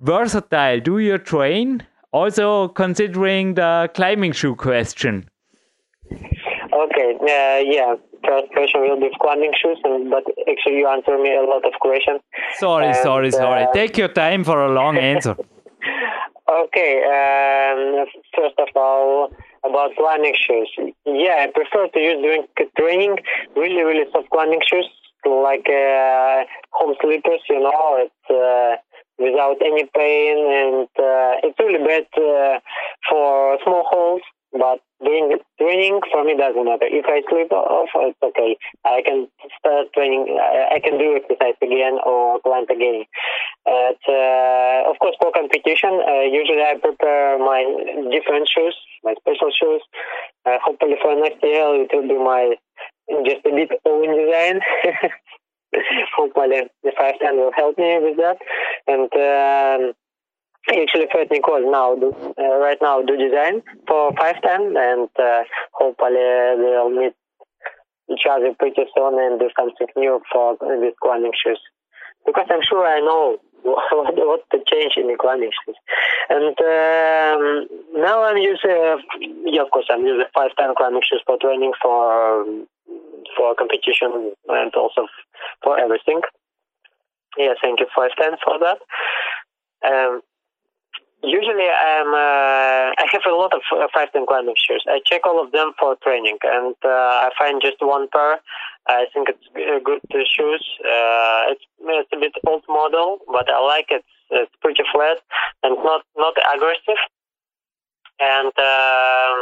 [0.00, 1.86] versatile do you train?
[2.12, 5.28] Also, considering the climbing shoe question.
[7.04, 7.94] Okay, uh, yeah.
[8.26, 9.78] First question will be climbing shoes,
[10.10, 12.20] but actually you answer me a lot of questions.
[12.56, 13.64] Sorry, and, sorry, sorry.
[13.64, 15.36] Uh, Take your time for a long answer.
[16.48, 19.30] okay, um, first of all,
[19.64, 20.70] about climbing shoes.
[21.04, 22.44] Yeah, I prefer to use during
[22.78, 23.16] training
[23.56, 24.88] really, really soft climbing shoes,
[25.26, 28.76] like uh, home slippers, you know, it's uh,
[29.18, 32.58] without any pain, and uh, it's really bad uh,
[33.08, 34.22] for small holes.
[34.54, 36.86] But doing training for me doesn't matter.
[36.86, 38.56] If I sleep off, it's okay.
[38.86, 39.26] I can
[39.58, 40.38] start training.
[40.38, 43.02] I can do exercise again or climb again.
[43.66, 47.66] Uh, of course, for competition, uh, usually I prepare my
[48.14, 49.82] different shoes, my special shoes.
[50.46, 52.54] Uh, hopefully for next year it will be my
[53.26, 54.60] just a bit own design.
[56.16, 58.38] hopefully the 510 will help me with that.
[58.86, 59.94] And um,
[60.68, 65.42] actually Fred Nicole now uh, right now do design for 510 and uh,
[65.72, 67.14] hopefully they'll meet
[68.10, 71.60] each other pretty soon and do something new for with climbing shoes.
[72.26, 75.76] Because I'm sure I know what, what to change in the climbing shoes.
[76.28, 78.96] And um, now I'm using, uh,
[79.44, 82.44] yeah, of course, I'm using 510 climbing shoes for training for
[83.36, 85.08] for competition and also
[85.62, 86.20] for everything.
[87.38, 88.78] Yeah, thank you 510 for that.
[89.84, 90.20] Um,
[91.26, 94.84] usually I'm uh, I have a lot of uh, 510 climbing shoes.
[94.86, 98.40] I check all of them for training, and uh, I find just one pair.
[98.86, 99.44] I think it's
[99.84, 100.64] good shoes.
[100.84, 104.04] Uh, it's it's a bit old model, but I like it.
[104.30, 105.18] It's pretty flat
[105.62, 107.00] and not not aggressive.
[108.20, 109.34] And uh,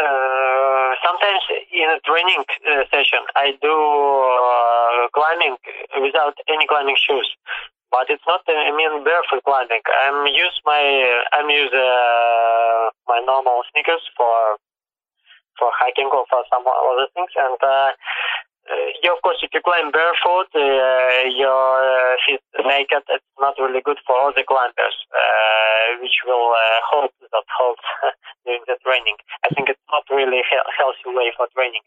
[0.00, 1.42] uh, sometimes
[1.72, 5.56] in a training uh, session, I do uh, climbing
[6.02, 7.28] without any climbing shoes
[7.90, 9.82] but it's not uh, I mean barefoot climbing.
[10.06, 10.82] I'm use my
[11.34, 14.56] I'm use uh, my normal sneakers for
[15.58, 17.30] for hiking or for some other things.
[17.36, 17.92] And uh,
[18.70, 23.58] uh, yeah, of course, if you climb barefoot, uh, your uh, feet naked, it's not
[23.58, 27.78] really good for other climbers, uh, which will uh, hold that hold
[28.46, 29.18] during the training.
[29.42, 31.82] I think it's not really a healthy way for training.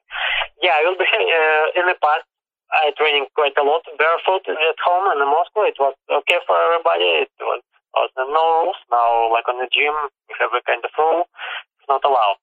[0.60, 2.28] Yeah, I will be uh, in the past.
[2.74, 5.62] I training quite a lot barefoot at home and in Moscow.
[5.70, 7.30] It was okay for everybody.
[7.30, 7.62] It was,
[7.94, 8.80] was no rules.
[8.90, 9.94] Now, like on the gym,
[10.26, 11.30] we have a kind of rule.
[11.78, 12.42] It's not allowed.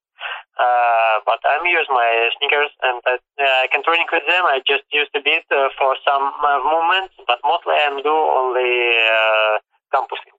[0.54, 4.44] Uh, but I'm use my sneakers and I, uh, I can training with them.
[4.46, 8.94] I just used a bit uh, for some uh, movements, but mostly I'm do only
[9.10, 9.54] uh,
[9.90, 10.36] campusing.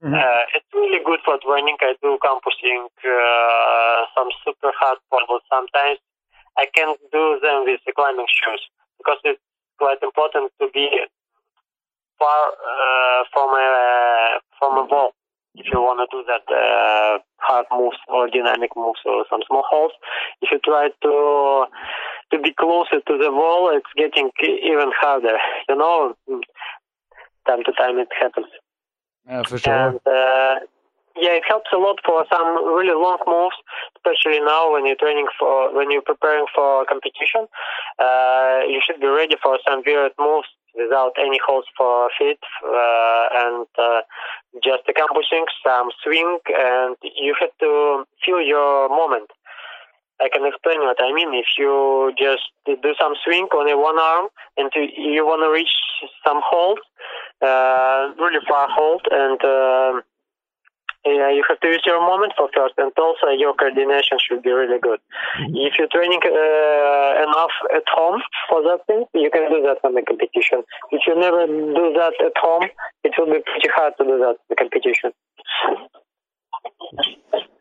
[0.00, 0.14] Mm-hmm.
[0.16, 1.76] Uh, it's really good for training.
[1.82, 5.98] I do campusing, uh, some super hard pulls sometimes.
[6.56, 8.62] I can do them with the climbing shoes
[9.00, 9.40] because it's
[9.78, 10.86] quite important to be
[12.20, 13.68] far uh, from a
[14.60, 15.16] from a wall
[15.54, 19.64] if you want to do that uh, hard moves or dynamic moves or some small
[19.68, 19.92] holes.
[20.42, 21.66] If you try to
[22.32, 25.38] to be closer to the wall, it's getting even harder.
[25.68, 26.14] You know,
[27.46, 28.46] time to time it happens.
[29.26, 29.88] Yeah, for sure.
[29.88, 30.54] And, uh,
[31.20, 33.56] yeah, it helps a lot for some really long moves,
[33.96, 37.46] especially now when you're training for when you're preparing for competition.
[37.98, 43.26] Uh, you should be ready for some weird moves without any holes for feet uh,
[43.32, 44.00] and uh,
[44.62, 49.30] just accomplishing some swing, and you have to feel your moment.
[50.20, 51.32] I can explain what I mean.
[51.32, 55.72] If you just do some swing on a one arm and you want to reach
[56.26, 56.78] some hold,
[57.40, 60.00] uh, really far hold, and uh,
[61.04, 64.52] yeah, you have to use your moment for first, and also your coordination should be
[64.52, 65.00] really good.
[65.40, 65.56] Mm-hmm.
[65.56, 69.94] If you're training uh, enough at home for that thing, you can do that on
[69.94, 70.62] the competition.
[70.90, 72.68] If you never do that at home,
[73.04, 75.12] it will be pretty hard to do that in the competition.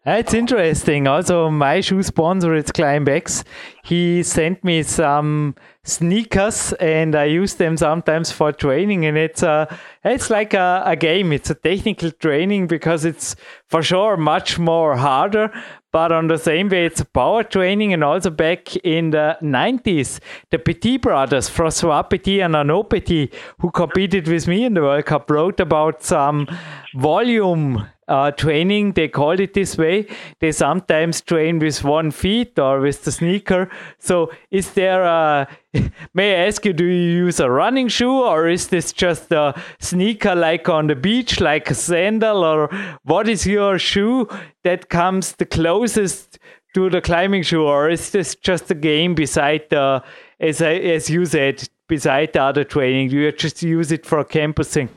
[0.06, 1.08] It's interesting.
[1.08, 3.44] Also, my shoe sponsor is Climbx.
[3.84, 9.06] He sent me some sneakers, and I use them sometimes for training.
[9.06, 9.68] And it's a,
[10.04, 11.32] it's like a, a game.
[11.32, 13.36] It's a technical training because it's
[13.68, 15.52] for sure much more harder.
[15.92, 17.94] But on the same way, it's a power training.
[17.94, 20.20] And also back in the 90s,
[20.50, 25.06] the Petit brothers, Francois Petit and Arnaud Petit, who competed with me in the World
[25.06, 26.48] Cup, wrote about some
[26.96, 28.94] volume uh, training.
[28.94, 30.08] They called it this way.
[30.40, 33.70] They sometimes train with one feet or with the sneaker.
[34.00, 35.48] So, is there a,
[36.14, 39.54] may I ask you, do you use a running shoe or is this just a
[39.80, 42.44] sneaker like on the beach, like a sandal?
[42.44, 42.70] Or
[43.04, 44.28] what is your shoe
[44.64, 46.40] that comes the closest
[46.74, 47.64] to the climbing shoe?
[47.64, 50.04] Or is this just a game beside the,
[50.40, 53.12] as, I, as you said, beside the other training?
[53.12, 54.90] You just use it for campusing?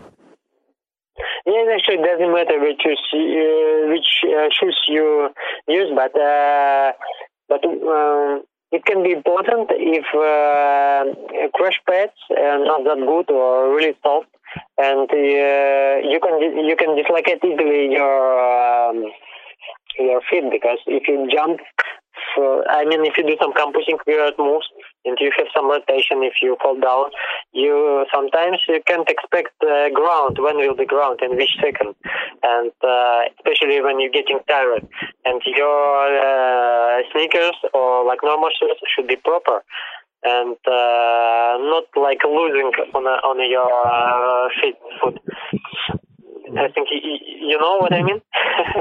[1.47, 5.28] Yes, actually, it doesn't matter which uh, which uh, shoes you
[5.66, 6.93] use, but uh,
[7.49, 13.74] but um, it can be important if uh, crash pads are not that good or
[13.74, 14.28] really soft,
[14.78, 19.05] and uh, you can you can dislocate easily your um,
[19.99, 21.59] your feet because if you jump
[22.38, 24.68] uh, I mean, if you do some composing weird moves
[25.05, 27.11] and you have some rotation, if you fall down,
[27.53, 30.38] you sometimes you can't expect uh, ground.
[30.38, 31.94] When will the ground in which second?
[32.42, 34.86] And uh, especially when you're getting tired,
[35.24, 39.62] and your uh, sneakers or like normal shoes should be proper
[40.24, 45.18] and uh, not like losing on a, on your uh, feet foot.
[46.57, 48.20] I think you, you know what I mean.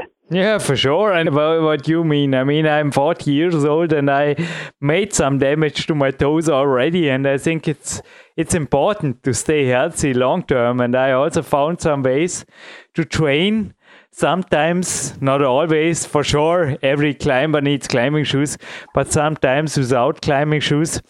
[0.32, 1.12] Yeah, for sure.
[1.12, 2.34] And what you mean?
[2.34, 4.34] I mean, I'm 40 years old and I
[4.80, 8.00] made some damage to my toes already, and I think it's
[8.34, 10.80] it's important to stay healthy long term.
[10.80, 12.46] And I also found some ways
[12.94, 13.74] to train.
[14.14, 16.76] Sometimes, not always, for sure.
[16.82, 18.58] Every climber needs climbing shoes,
[18.94, 21.00] but sometimes without climbing shoes.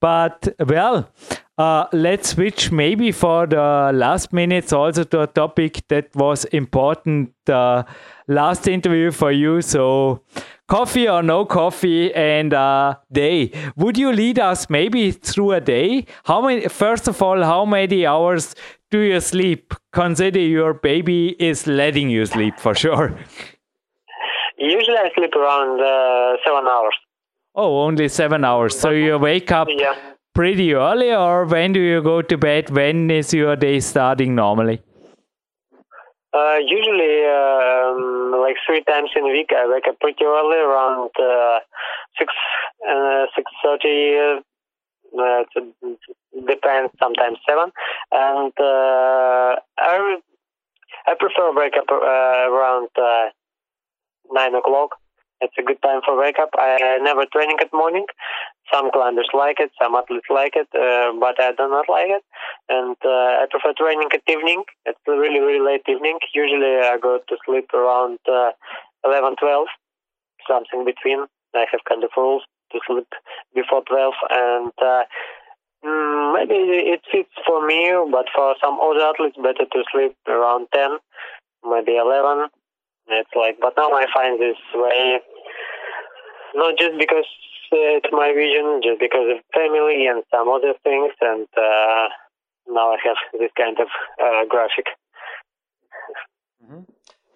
[0.00, 1.10] But well,
[1.60, 7.32] uh, let's switch maybe for the last minutes also to a topic that was important
[7.48, 7.82] uh,
[8.30, 9.60] last interview for you.
[9.60, 10.22] So,
[10.68, 13.52] coffee or no coffee and uh, day.
[13.76, 16.06] Would you lead us maybe through a day?
[16.24, 16.68] How many?
[16.68, 18.54] First of all, how many hours
[18.90, 19.74] do you sleep?
[19.92, 23.18] Consider your baby is letting you sleep for sure.
[24.56, 26.94] Usually, I sleep around uh, seven hours.
[27.54, 28.78] Oh, only seven hours.
[28.78, 29.68] So you wake up.
[29.70, 29.94] Yeah
[30.32, 32.70] pretty early, or when do you go to bed?
[32.70, 34.80] When is your day starting normally?
[36.32, 41.10] Uh, usually, um, like three times in a week, I wake up pretty early, around
[41.18, 41.58] uh,
[42.18, 42.32] six
[42.88, 44.40] uh, six thirty.
[45.10, 45.42] Uh,
[46.46, 47.72] depends, sometimes seven,
[48.12, 50.18] and uh, I
[51.08, 53.30] I prefer wake up uh, around uh,
[54.30, 54.90] nine o'clock.
[55.40, 56.50] It's a good time for wake up.
[56.54, 58.06] I never training at morning.
[58.72, 62.22] Some climbers like it, some athletes like it, uh, but I do not like it.
[62.68, 64.62] And uh, I prefer training at evening.
[64.86, 66.18] It's really, really late evening.
[66.34, 68.52] Usually I go to sleep around uh,
[69.04, 69.66] 11, 12,
[70.46, 71.26] something between.
[71.54, 72.42] I have kind of rules
[72.72, 73.08] to sleep
[73.54, 75.02] before 12 and uh,
[75.84, 80.68] mm, maybe it fits for me, but for some other athletes, better to sleep around
[80.74, 80.90] 10,
[81.64, 82.48] maybe 11.
[83.08, 85.18] It's like, but now I find this way,
[86.54, 87.26] not just because
[87.72, 92.08] it's my vision, just because of family and some other things, and uh,
[92.68, 93.88] now I have this kind of
[94.22, 94.86] uh, graphic.
[96.64, 96.80] Mm-hmm.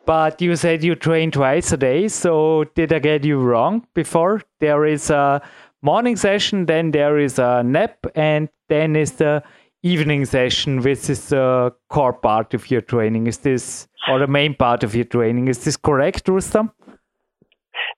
[0.06, 4.42] But you said you train twice a day, so did I get you wrong before?
[4.60, 5.40] There is a
[5.80, 9.42] morning session, then there is a nap, and then is the
[9.82, 13.26] evening session, which is the core part of your training.
[13.26, 15.48] Is this, or the main part of your training?
[15.48, 16.70] Is this correct, Rustam?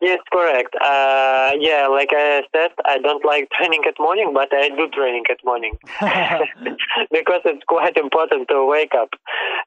[0.00, 0.74] Yes, correct.
[0.74, 5.24] Uh, yeah, like I said, I don't like training at morning, but I do training
[5.30, 5.78] at morning
[7.10, 9.10] because it's quite important to wake up.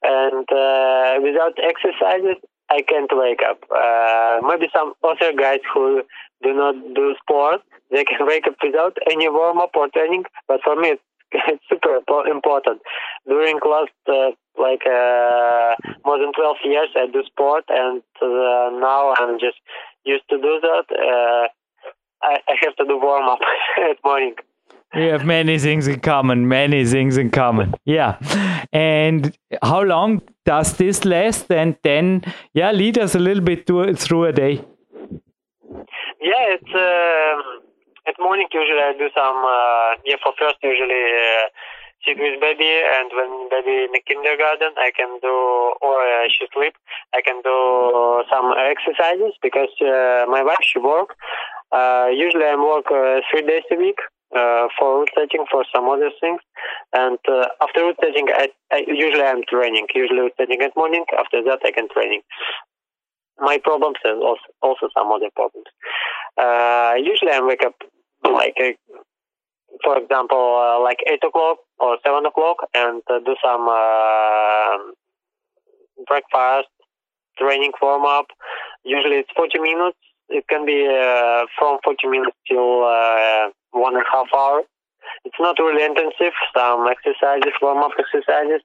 [0.04, 2.38] And uh, without exercises,
[2.70, 3.64] I can't wake up.
[3.76, 6.04] Uh, maybe some other guys who
[6.44, 7.62] do not do sport,
[7.92, 10.24] they can wake up without any warm up or training.
[10.48, 11.02] But for me, it's,
[11.32, 12.00] it's super
[12.30, 12.82] important.
[13.28, 15.76] During last uh, like uh,
[16.06, 19.58] more than 12 years, I do sport, and uh, now I'm just
[20.16, 20.86] used to do that.
[20.92, 21.48] Uh,
[22.22, 23.40] I, I have to do warm up
[23.90, 24.36] at morning.
[24.96, 27.76] We have many things in common, many things in common.
[27.86, 28.18] Yeah.
[28.74, 31.52] And how long does this last?
[31.52, 34.66] And then, yeah, lead us a little bit to, through a day.
[36.22, 37.62] Yeah, it's um,
[38.08, 41.46] at morning usually I do some, uh, yeah, for first usually uh,
[42.06, 45.36] sit with baby and when baby in the kindergarten I can do
[45.82, 46.74] or uh, she sleep
[47.14, 51.16] I can do some exercises because uh, my wife she work.
[51.72, 54.00] Uh, usually I work uh, three days a week
[54.36, 56.42] uh, for route setting for some other things.
[56.94, 59.88] And uh, after route setting I, I usually I'm training.
[59.94, 62.22] Usually route setting at morning after that I can training.
[63.40, 65.68] My problems and also, also some other problems.
[67.06, 67.76] Usually I wake up
[68.24, 68.56] like
[69.84, 74.78] for example, uh, like 8 o'clock or 7 o'clock and uh, do some uh,
[76.08, 76.70] breakfast,
[77.38, 78.28] training warm up.
[78.84, 79.98] Usually it's 40 minutes.
[80.30, 84.62] It can be uh, from 40 minutes till uh, one and a half hour.
[85.26, 86.34] It's not really intensive.
[86.56, 88.62] Some exercises, warm up exercises,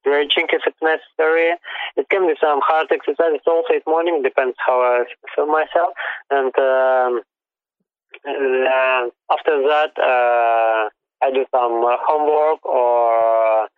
[0.00, 1.54] stretching if it's necessary.
[1.96, 5.04] It can be some hard exercises also in morning, depends how I
[5.34, 5.94] feel myself.
[6.30, 7.22] And um,
[8.24, 10.88] uh, after that, uh,
[11.22, 13.68] I do some homework or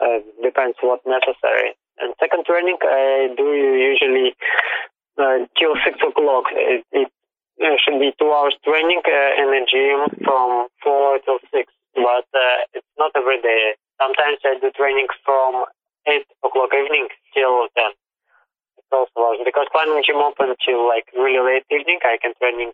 [0.00, 1.76] uh, depends what necessary.
[1.98, 4.34] And second training, I do usually
[5.18, 6.44] uh, till six o'clock.
[6.52, 7.10] It, it
[7.84, 12.26] should be two hours training uh, in the gym from four till six, but
[12.72, 13.76] it's not every day.
[14.00, 15.64] Sometimes I do training from
[16.08, 17.92] eight o'clock evening till ten.
[18.78, 22.00] It's also because climbing gym open till like really late evening.
[22.02, 22.72] I can training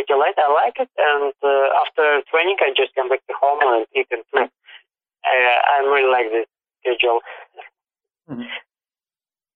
[0.00, 0.38] pretty late.
[0.38, 4.08] I like it, and uh, after training, I just come back to home and eat
[4.10, 4.50] and sleep.
[5.24, 5.36] I,
[5.76, 6.48] I really like this
[6.80, 7.20] schedule.
[8.30, 8.48] Mm-hmm.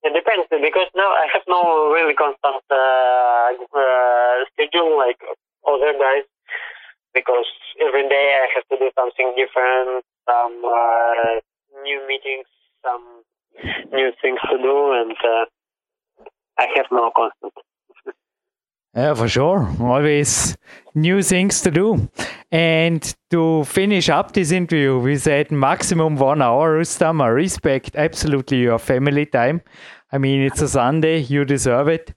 [0.05, 5.17] It depends because now I have no really constant uh, uh, schedule like
[5.65, 6.29] other guys
[7.15, 7.49] because
[7.81, 11.41] every day I have to do something different, some uh,
[11.83, 12.45] new meetings,
[12.85, 13.25] some
[13.93, 15.47] new things to do, and uh,
[16.59, 17.55] I have no constant.
[18.97, 19.69] Yeah, for sure.
[19.81, 20.57] Always
[20.95, 22.09] new things to do.
[22.53, 27.21] And to finish up this interview, we said maximum one hour, Rustam.
[27.21, 29.63] I respect absolutely your family time.
[30.13, 32.15] I mean, it's a Sunday, you deserve it.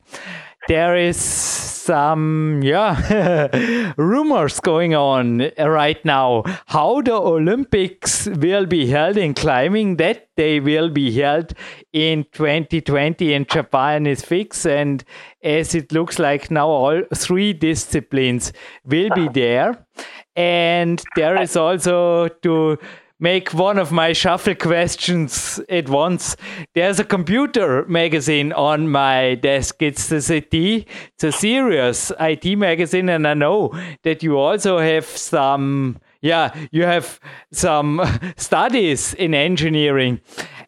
[0.68, 6.43] There is some, yeah, rumors going on right now.
[6.65, 11.53] How the Olympics will be held in climbing, that they will be held
[11.93, 14.68] in 2020 in Japan is fixed.
[14.68, 15.05] And
[15.41, 18.51] as it looks like now, all three disciplines
[18.84, 19.86] will be there.
[20.36, 22.78] And there is also to
[23.20, 26.36] make one of my shuffle questions at once.
[26.76, 29.82] There's a computer magazine on my desk.
[29.82, 30.88] It's the CT.
[31.13, 33.72] It's a serious IT magazine, and I know
[34.03, 35.99] that you also have some.
[36.20, 37.20] Yeah, you have
[37.51, 38.01] some
[38.38, 40.20] studies in engineering.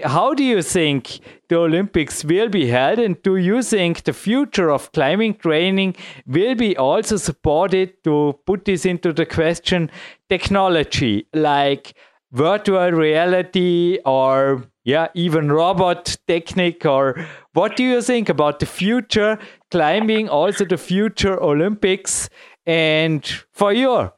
[0.03, 1.19] How do you think
[1.49, 5.95] the Olympics will be held, and do you think the future of climbing training
[6.27, 9.89] will be also supported to put this into the question
[10.29, 11.95] technology like
[12.31, 19.37] virtual reality or yeah even robot technique or what do you think about the future
[19.71, 22.29] climbing also the future olympics
[22.65, 24.13] and for your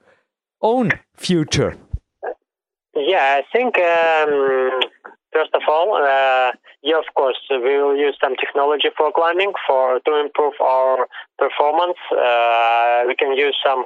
[0.62, 1.78] own future?
[2.95, 4.82] Yeah i think um,
[5.32, 6.51] first of all uh,
[6.84, 11.07] yeah of course we will use some technology for climbing for to improve our
[11.41, 11.97] performance.
[12.12, 13.86] Uh, we can use some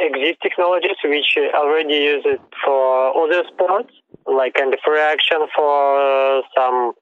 [0.00, 3.92] exist technologies which already use it for other sports,
[4.26, 6.92] like kind of reaction for some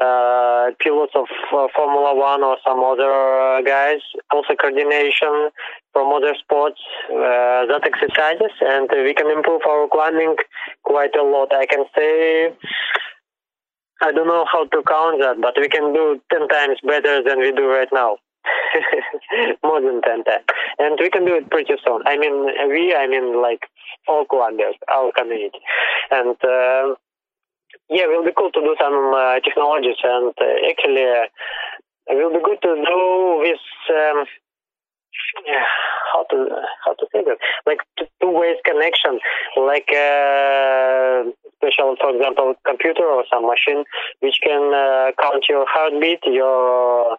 [0.00, 4.00] uh, pilots of uh, Formula One or some other uh, guys.
[4.32, 5.50] Also coordination
[5.92, 6.80] from other sports,
[7.10, 10.36] uh, that exercises, and we can improve our climbing
[10.82, 11.54] quite a lot.
[11.54, 12.52] I can say.
[14.02, 17.38] I don't know how to count that, but we can do 10 times better than
[17.38, 18.16] we do right now.
[19.64, 20.44] more than 10 times.
[20.78, 22.02] And we can do it pretty soon.
[22.06, 23.66] I mean, we, I mean, like
[24.08, 25.60] all Colombians, our community.
[26.10, 26.94] And uh,
[27.88, 30.00] yeah, it will be cool to do some uh, technologies.
[30.02, 31.26] And uh, actually, uh,
[32.08, 33.64] it will be good to do with.
[33.90, 34.26] Um,
[35.46, 35.64] yeah,
[36.12, 36.48] how to
[36.84, 37.36] how to say that
[37.66, 39.18] like two ways connection
[39.56, 41.24] like uh,
[41.56, 43.84] special for example computer or some machine
[44.20, 47.16] which can uh, count your heartbeat your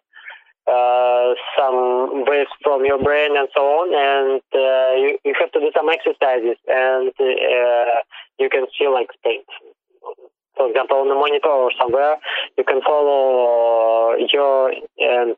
[0.68, 5.59] uh, some waves from your brain and so on, and uh, you, you have to
[5.59, 7.99] do some exercises, and uh,
[8.39, 9.45] you can see like state.
[10.55, 12.16] For example, on the monitor or somewhere,
[12.57, 15.36] you can follow your um,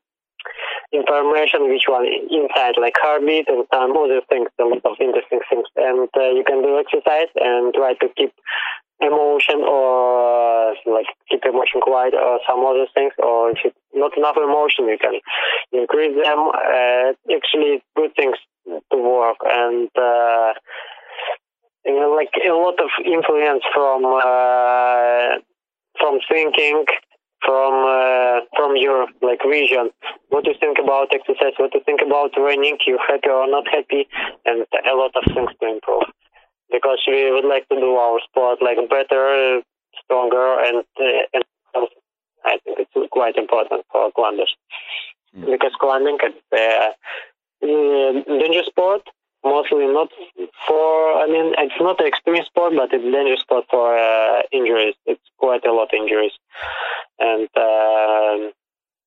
[0.91, 5.65] information which one inside, like heartbeat and some other things, a lot of interesting things,
[5.75, 8.33] and uh, you can do exercise and try to keep
[9.01, 14.37] emotion or like keep emotion quiet or some other things or if it's not enough
[14.37, 14.87] emotion.
[14.87, 15.19] You can
[15.71, 18.37] increase them uh, actually good things
[18.67, 19.37] to work.
[19.43, 20.53] And uh,
[21.85, 25.39] you know, like a lot of influence from uh,
[25.99, 26.85] from thinking
[27.45, 29.91] from uh, from your like vision.
[30.29, 31.53] What you think about exercise?
[31.57, 34.07] What you think about training you happy or not happy?
[34.45, 36.09] And a lot of things to improve.
[36.71, 39.61] Because we would like to do our sport like better,
[40.03, 41.43] stronger, and, uh, and
[42.45, 44.55] I think it's quite important for climbers
[45.35, 45.45] mm.
[45.51, 46.91] because climbing is a
[47.63, 49.01] uh, dangerous sport.
[49.43, 50.09] Mostly not
[50.67, 54.95] for, I mean, it's not an extreme sport, but it's dangerous sport for uh, injuries.
[55.05, 56.31] It's quite a lot of injuries,
[57.19, 58.49] and uh,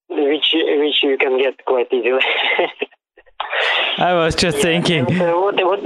[0.08, 2.22] which which you can get quite easily.
[3.98, 5.10] I was just yeah, thinking.
[5.10, 5.80] And, uh, what, what,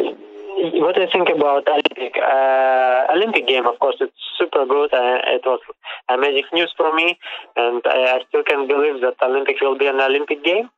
[0.80, 4.92] what I think about Olympic uh, Olympic game, of course, it's super good.
[4.92, 5.60] Uh, it was
[6.08, 7.18] amazing news for me,
[7.56, 10.68] and I, I still can't believe that Olympic will be an Olympic game.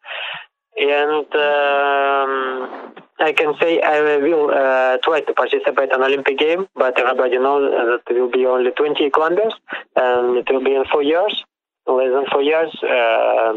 [0.77, 6.99] And um, I can say I will uh, try to participate in Olympic game, but
[6.99, 9.55] everybody knows that it will be only 20 climbers,
[9.97, 11.45] and it will be in four years,
[11.87, 12.75] less than four years.
[12.83, 13.55] Uh,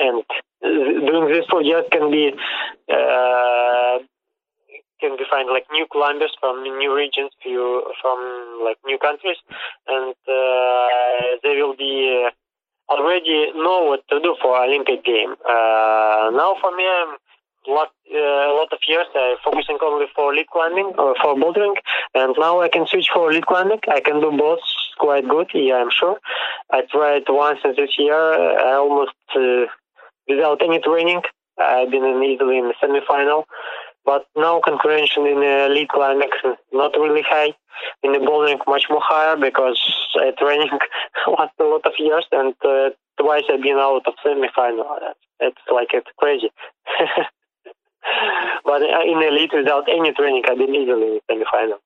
[0.00, 0.22] and
[0.62, 2.32] doing this four years can be
[2.92, 3.98] uh,
[5.00, 8.18] can be find like new climbers from new regions, few from
[8.64, 9.36] like new countries,
[9.86, 12.30] and uh, they will be uh,
[12.92, 15.32] already know what to do for Olympic game.
[15.44, 17.16] Uh, now for me, I'm
[17.66, 21.74] lot, uh, a lot of years uh, focusing only for lead climbing or for bouldering,
[22.14, 23.80] and now I can switch for lead climbing.
[23.88, 24.60] I can do both
[24.98, 25.48] quite good.
[25.54, 26.18] Yeah, I'm sure.
[26.70, 29.66] I tried once this year, I almost uh,
[30.28, 31.22] without any training.
[31.60, 33.44] I've been in Italy in the semi-final,
[34.08, 36.30] but no concurrence in the lead climbing
[36.72, 37.52] not really high.
[38.02, 39.78] In the bouldering, much more higher because
[40.14, 40.70] I training
[41.28, 42.88] last a lot of years, and uh,
[43.20, 44.86] twice I've been out of semi-final.
[45.40, 46.50] It's like it's crazy.
[48.64, 51.78] but in elite, without any training, I've been easily in semi-final.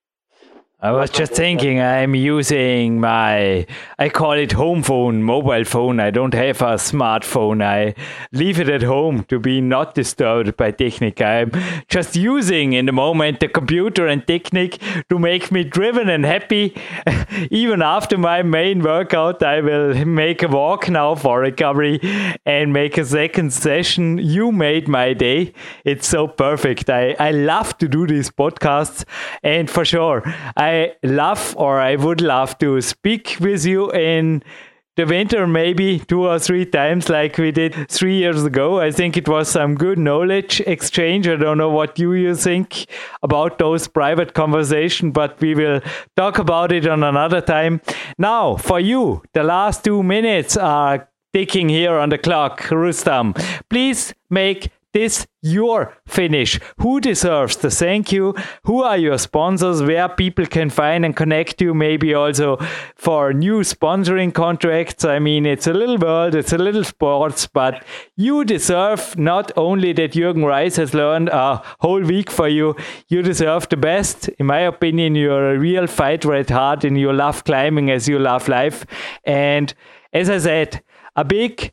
[0.84, 3.68] I was just thinking I'm using my,
[4.00, 6.00] I call it home phone, mobile phone.
[6.00, 7.62] I don't have a smartphone.
[7.62, 7.94] I
[8.32, 11.22] leave it at home to be not disturbed by Technic.
[11.22, 11.52] I'm
[11.86, 16.74] just using in the moment the computer and Technic to make me driven and happy.
[17.52, 22.00] Even after my main workout, I will make a walk now for recovery
[22.44, 24.18] and make a second session.
[24.18, 25.54] You made my day.
[25.84, 26.90] It's so perfect.
[26.90, 29.04] I, I love to do these podcasts
[29.44, 30.24] and for sure,
[30.56, 34.42] I I love or I would love to speak with you in
[34.96, 38.80] the winter maybe two or three times like we did three years ago.
[38.80, 41.28] I think it was some good knowledge exchange.
[41.28, 42.86] I don't know what you, you think
[43.22, 45.80] about those private conversation, but we will
[46.16, 47.82] talk about it on another time.
[48.16, 52.70] Now, for you, the last two minutes are ticking here on the clock.
[52.70, 53.34] Rustam,
[53.68, 56.60] please make this your finish?
[56.78, 58.34] Who deserves the thank you?
[58.64, 59.82] Who are your sponsors?
[59.82, 61.74] Where people can find and connect you?
[61.74, 62.58] Maybe also
[62.94, 65.04] for new sponsoring contracts.
[65.04, 67.84] I mean, it's a little world, it's a little sports, but
[68.16, 72.76] you deserve not only that Jürgen Reis has learned a whole week for you,
[73.08, 74.28] you deserve the best.
[74.38, 78.18] In my opinion, you're a real fighter at heart and you love climbing as you
[78.18, 78.86] love life.
[79.24, 79.72] And
[80.12, 80.82] as I said,
[81.16, 81.72] a big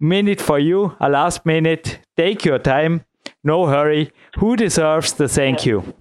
[0.00, 2.00] minute for you, a last minute.
[2.16, 3.04] Take your time,
[3.44, 4.10] no hurry.
[4.38, 5.94] Who deserves the thank you?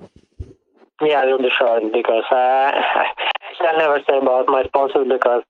[1.01, 2.71] Yeah, I will be short because uh,
[3.61, 5.43] I never say about my sponsors because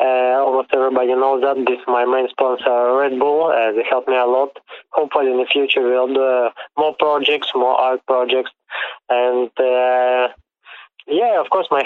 [0.00, 3.52] uh, almost everybody knows that this is my main sponsor, Red Bull.
[3.52, 4.56] Uh, they help me a lot.
[4.92, 8.50] Hopefully, in the future, we'll do uh, more projects, more art projects,
[9.08, 10.28] and uh,
[11.06, 11.84] yeah, of course, my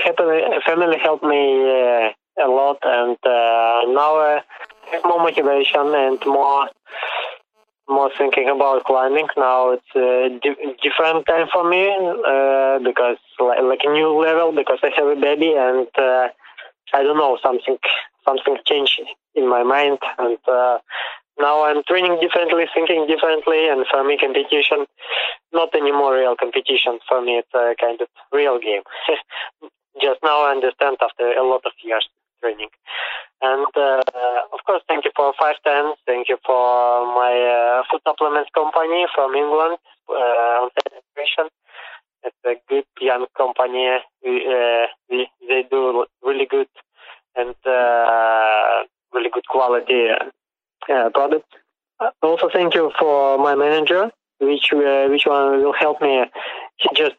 [0.67, 2.11] family helped me uh,
[2.45, 3.17] a lot, and
[3.95, 4.43] now
[5.05, 6.69] more motivation and more
[7.89, 9.29] more thinking about climbing.
[9.37, 14.53] Now it's a di- different time for me uh, because like, like, a new level
[14.53, 16.29] because i have a baby and uh,
[16.95, 17.77] i don't know something
[18.25, 19.01] something changed
[19.35, 19.99] in my mind.
[20.19, 20.79] And uh,
[21.39, 24.87] now i'm training differently thinking differently and for me competition
[25.53, 26.99] not anymore real competition.
[27.09, 28.83] For me it's a kind of real game.
[30.03, 32.09] Just now i understand after a lot of years
[32.41, 32.69] training
[33.49, 34.03] and uh,
[34.53, 35.93] of course, thank you for five ten.
[36.07, 40.69] Thank you for my uh, food supplements company from England, uh,
[42.27, 43.87] It's a good young company.
[44.25, 46.69] We, uh, we, they do really good
[47.37, 47.55] and
[49.15, 50.09] really good quality
[50.87, 51.51] products.
[52.23, 54.11] Also, thank you for my manager,
[54.41, 56.25] which uh, which one will help me.
[56.79, 57.17] He just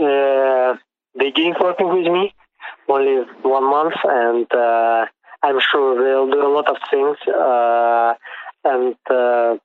[0.00, 0.76] uh,
[1.18, 2.34] beginning working with me
[2.88, 5.06] only one month, and uh,
[5.42, 8.14] I'm sure we'll do a lot of things, uh,
[8.64, 9.56] and uh,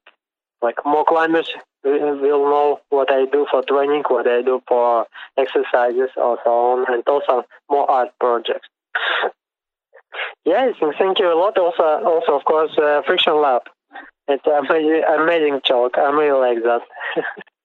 [0.62, 1.50] like more climbers
[1.84, 5.06] will know what I do for training, what I do for
[5.38, 8.68] exercises, or so on, and also more art projects.
[10.46, 11.58] yes, and thank you a lot.
[11.58, 13.62] Also, also of course, uh, Friction Lab.
[14.28, 15.98] It's amazing, amazing talk.
[15.98, 16.82] I really like that.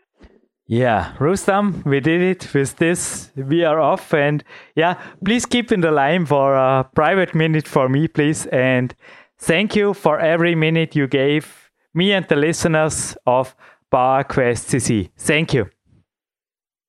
[0.72, 3.30] Yeah, Rustam, we did it with this.
[3.36, 4.42] We are off, and
[4.74, 8.46] yeah, please keep in the line for a private minute for me, please.
[8.46, 8.94] And
[9.38, 13.54] thank you for every minute you gave me and the listeners of
[13.92, 15.10] PowerQuest CC.
[15.18, 15.68] Thank you.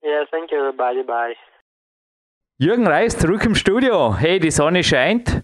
[0.01, 1.03] Yeah, thank you, everybody.
[1.03, 1.33] Bye.
[2.57, 4.15] Jürgen Reis zurück im Studio.
[4.17, 5.43] Hey, die Sonne scheint.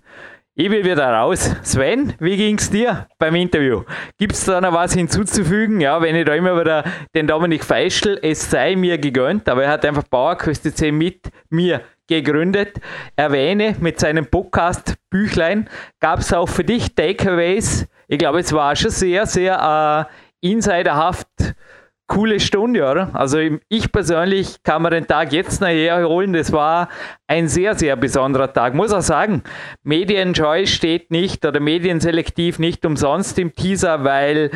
[0.61, 1.55] Ich will wieder raus.
[1.63, 3.83] Sven, wie ging es dir beim Interview?
[4.17, 5.79] Gibt es da noch was hinzuzufügen?
[5.79, 6.83] Ja, wenn ich da immer wieder
[7.15, 11.79] den Dominik Feischl, es sei mir gegönnt, aber er hat einfach Bauerküste C mit mir
[12.07, 12.81] gegründet.
[13.15, 15.69] Erwähne mit seinem Podcast Büchlein.
[16.01, 17.87] Gab es auch für dich Takeaways?
[18.09, 20.09] Ich glaube, es war schon sehr, sehr
[20.41, 21.55] äh, insiderhaft
[22.09, 23.11] coole Stunde, oder?
[23.13, 26.33] Also ich persönlich kann mir den Tag jetzt nachher holen.
[26.33, 26.89] Das war
[27.27, 28.73] ein sehr, sehr besonderer Tag.
[28.73, 29.43] Muss auch sagen,
[29.83, 34.51] Medienjoy steht nicht oder medienselektiv nicht umsonst im Teaser, weil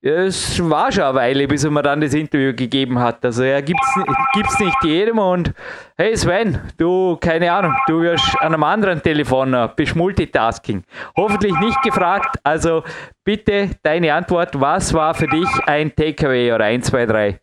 [0.00, 3.24] es war schon eine Weile, bis er mir dann das Interview gegeben hat.
[3.24, 5.52] Also er gibt es nicht jedem und
[5.96, 10.84] hey Sven, du, keine Ahnung, du wirst an einem anderen Telefon, bist Multitasking.
[11.16, 12.84] Hoffentlich nicht gefragt, also
[13.24, 17.40] bitte deine Antwort, was war für dich ein Takeaway oder 1, 2, 3?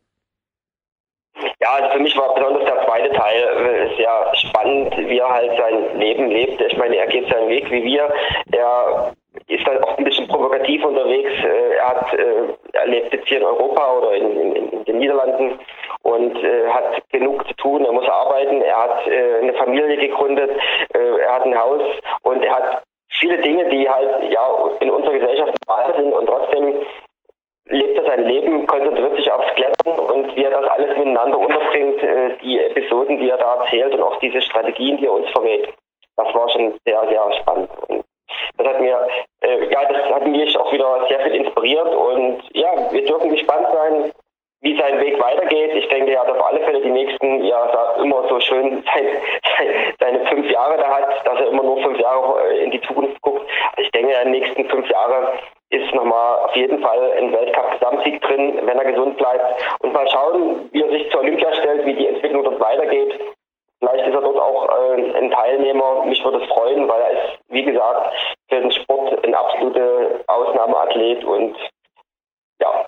[1.60, 5.52] Ja, also für mich war besonders der zweite Teil äh, sehr spannend, wie er halt
[5.58, 6.62] sein Leben lebt.
[6.62, 8.10] Ich meine, er geht seinen Weg wie wir.
[8.52, 9.14] Er
[9.48, 11.32] ist dann auch ein bisschen provokativ unterwegs.
[11.44, 14.98] Äh, er hat, äh, er lebt jetzt hier in Europa oder in, in, in den
[14.98, 15.60] Niederlanden
[16.04, 17.86] und äh, hat genug zu tun.
[17.86, 18.62] Er muss arbeiten.
[18.62, 20.52] Er hat äh, eine Familie gegründet.
[20.94, 21.82] Äh, er hat ein Haus
[22.24, 22.84] und er hat
[23.20, 24.48] viele Dinge, die halt ja
[24.80, 26.76] in unserer Gesellschaft normal sind und trotzdem
[27.68, 32.02] lebt er sein Leben, konzentriert sich aufs Klettern und wie er das alles miteinander unterbringt,
[32.04, 35.74] äh, die Episoden, die er da erzählt und auch diese Strategien, die er uns verrät.
[36.18, 37.70] Das war schon sehr, sehr spannend.
[37.88, 38.06] Und
[38.58, 39.08] das hat mir,
[39.42, 43.68] äh, ja, das hat mich auch wieder sehr viel inspiriert und ja, wir dürfen gespannt
[43.74, 44.12] sein,
[44.62, 45.76] wie sein Weg weitergeht.
[45.76, 50.26] Ich denke, er hat auf alle Fälle die nächsten, ja, immer so schön sein, seine
[50.26, 53.48] fünf Jahre da hat, dass er immer nur fünf Jahre äh, in die Zukunft guckt.
[53.76, 55.28] Also ich denke, in den nächsten fünf Jahren
[55.70, 59.64] ist nochmal auf jeden Fall ein Weltcup-Gesamtsieg drin, wenn er gesund bleibt.
[59.80, 63.20] Und mal schauen, wie er sich zur Olympia stellt, wie die Entwicklung dort weitergeht.
[63.86, 66.06] Vielleicht ist er dort auch äh, ein Teilnehmer.
[66.06, 68.16] Mich würde es freuen, weil er ist, wie gesagt,
[68.50, 71.56] für den Sport ein absoluter Ausnahmeathlet und
[72.62, 72.86] ja.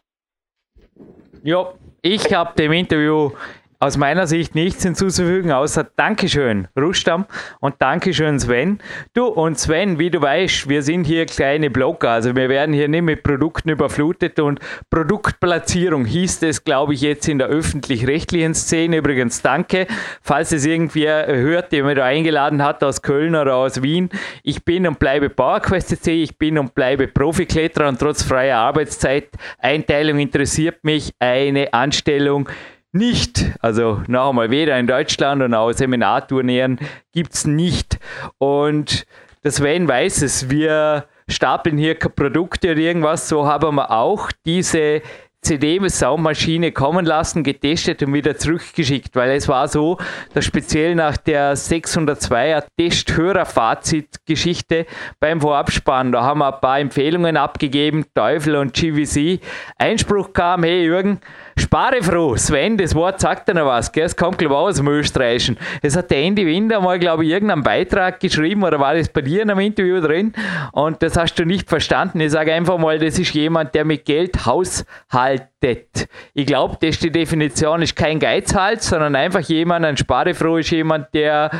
[1.43, 3.31] Ja, ich habe dem Interview
[3.79, 7.25] aus meiner Sicht nichts hinzuzufügen, außer Dankeschön, Rustam
[7.59, 8.79] und Dankeschön, Sven.
[9.13, 12.87] Du und Sven, wie du weißt, wir sind hier kleine Blogger, also wir werden hier
[12.87, 14.59] nicht mit Produkten überflutet und
[14.89, 18.97] Produktplatzierung hieß es, glaube ich, jetzt in der öffentlich-rechtlichen Szene.
[18.97, 19.85] Übrigens, danke,
[20.21, 24.09] falls es irgendwer hört, der mir da eingeladen hat aus Köln oder aus Wien.
[24.43, 29.29] Ich bin und bleibe PowerQuest ich bin und bleibe Profikletterer und trotz freier Arbeitszeit,
[29.59, 32.49] Einteilung interessiert mich eine Anstellung
[32.91, 33.45] nicht.
[33.61, 36.79] Also noch einmal weder in Deutschland und auch Seminarturnieren
[37.11, 37.99] gibt es nicht.
[38.37, 39.05] Und
[39.43, 45.01] das Sven weiß es, wir stapeln hier Produkte oder irgendwas, so haben wir auch diese
[45.41, 49.97] CD-Soundmaschine kommen lassen, getestet und wieder zurückgeschickt, weil es war so,
[50.33, 54.87] dass speziell nach der 602er Test-Hörer-Fazit-Geschichte
[55.19, 59.39] beim Vorabspann, da haben wir ein paar Empfehlungen abgegeben, Teufel und GVC.
[59.77, 61.21] Einspruch kam, hey Jürgen,
[61.59, 64.05] spare froh, Sven, das Wort sagt dir noch was, gell?
[64.05, 65.57] es kommt glaube ich aus dem Österreichischen.
[65.81, 69.21] Es hat der Andy Winder mal, glaube ich, irgendeinen Beitrag geschrieben oder war das bei
[69.21, 70.33] dir in einem Interview drin
[70.71, 72.19] und das hast du nicht verstanden.
[72.19, 76.07] Ich sage einfach mal, das ist jemand, der mit Geld haushaltet haltet.
[76.33, 80.71] Ich glaube, das ist die Definition, ist kein Geizhals, sondern einfach jemand, ein Sparefroh ist
[80.71, 81.51] jemand, der,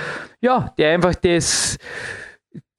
[0.42, 1.78] ja, der einfach das,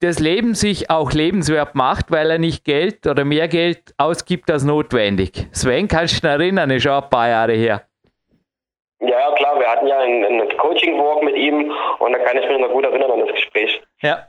[0.01, 4.63] das Leben sich auch lebenswert macht, weil er nicht Geld oder mehr Geld ausgibt als
[4.63, 5.47] notwendig.
[5.51, 7.83] Sven, kannst du dich erinnern, ist auch ein paar Jahre her.
[9.01, 12.71] Ja, klar, wir hatten ja einen Coaching-Walk mit ihm und da kann ich mich noch
[12.71, 13.81] gut erinnern an das Gespräch.
[14.01, 14.25] Ja,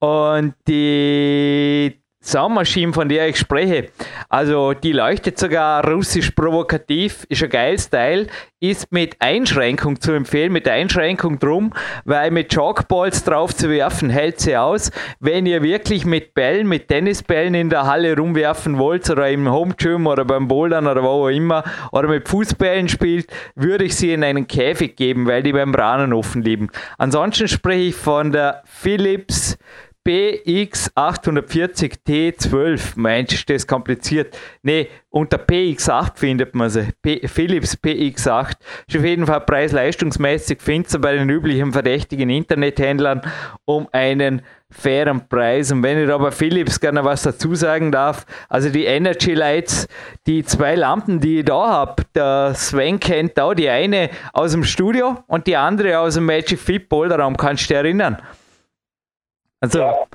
[0.00, 3.90] und die Soundmaschine, von der ich spreche,
[4.28, 8.26] also die leuchtet sogar russisch provokativ, ist ein geiles Teil,
[8.58, 11.72] ist mit Einschränkung zu empfehlen, mit Einschränkung drum,
[12.04, 14.90] weil mit Chalkballs drauf zu werfen, hält sie aus.
[15.20, 19.74] Wenn ihr wirklich mit Bällen, mit Tennisbällen in der Halle rumwerfen wollt oder im Home
[19.76, 24.12] Gym oder beim Bouldern oder wo auch immer oder mit Fußbällen spielt, würde ich sie
[24.12, 26.70] in einen Käfig geben, weil die Membranen offen liegen.
[26.98, 29.58] Ansonsten spreche ich von der Philips
[30.06, 32.92] BX840T12.
[32.94, 34.38] Meinst du, das ist kompliziert?
[34.62, 36.90] Ne, unter PX8 findet man sie.
[37.02, 38.52] P Philips PX8.
[38.86, 43.22] Ist auf jeden Fall preis-leistungsmäßig, findet sie bei den üblichen verdächtigen Internethändlern
[43.64, 45.72] um einen fairen Preis.
[45.72, 49.88] Und wenn ich da bei Philips gerne was dazu sagen darf, also die Energy Lights,
[50.26, 54.62] die zwei Lampen, die ich da habe, der Sven kennt da die eine aus dem
[54.62, 58.18] Studio und die andere aus dem Magic Fit Boulderraum, kannst du dich erinnern?
[59.74, 60.06] Ja.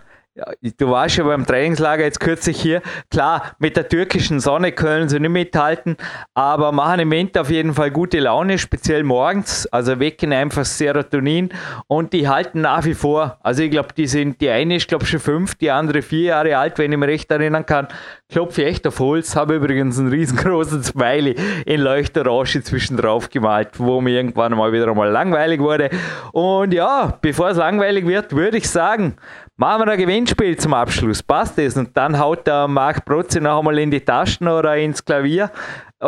[0.78, 2.82] Du warst ja beim Trainingslager jetzt kürzlich hier.
[3.10, 5.98] Klar, mit der türkischen Sonne können sie nicht mithalten,
[6.34, 9.68] aber machen im Winter auf jeden Fall gute Laune, speziell morgens.
[9.68, 11.50] Also wecken einfach Serotonin
[11.88, 13.38] und die halten nach wie vor.
[13.42, 16.58] Also ich glaube, die sind, die eine ist glaube schon fünf, die andere vier Jahre
[16.58, 17.88] alt, wenn ich mich recht erinnern kann.
[18.30, 21.36] Klopfe echt auf Holz, habe übrigens einen riesengroßen Smiley
[21.66, 25.90] in Leuchterorange zwischen drauf gemalt, wo mir irgendwann mal wieder mal langweilig wurde.
[26.32, 29.18] Und ja, bevor es langweilig wird, würde ich sagen,
[29.62, 31.22] Machen wir ein Gewinnspiel zum Abschluss.
[31.22, 31.78] Passt das?
[31.78, 35.52] Und dann haut der Marc Protze noch einmal in die Tasten oder ins Klavier,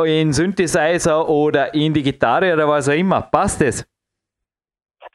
[0.06, 3.22] in Synthesizer oder in die Gitarre oder was auch immer.
[3.22, 3.86] Passt das?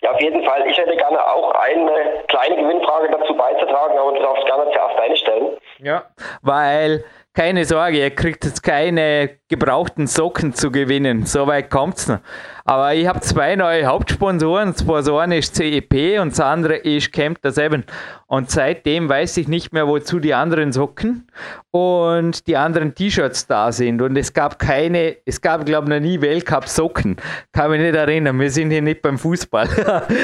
[0.03, 0.65] Ja, auf jeden Fall.
[0.69, 5.17] Ich hätte gerne auch eine kleine Gewinnfrage dazu beizutragen, aber du darfst gerne zuerst deine
[5.17, 5.57] stellen.
[5.79, 6.05] Ja,
[6.43, 7.05] weil
[7.35, 11.27] keine Sorge, ihr kriegt jetzt keine gebrauchten Socken zu gewinnen.
[11.27, 12.19] So weit kommt es noch.
[12.69, 14.75] Aber ich habe zwei neue Hauptsponsoren.
[14.75, 17.83] Zwar so eine ist CEP und das andere ist der Seven.
[18.27, 21.27] Und seitdem weiß ich nicht mehr, wozu die anderen Socken
[21.71, 24.03] und die anderen T-Shirts da sind.
[24.03, 27.17] Und es gab keine, es gab, glaube ich, noch nie Weltcup-Socken.
[27.55, 28.39] Kann mich nicht erinnern.
[28.39, 29.67] Wir sind hier nicht beim Fußball.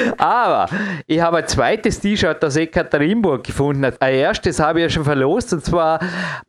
[0.19, 0.69] Aber
[1.07, 3.91] ich habe ein zweites T-Shirt aus Ekaterinburg gefunden.
[3.99, 5.99] Ein erstes habe ich ja schon verlost und zwar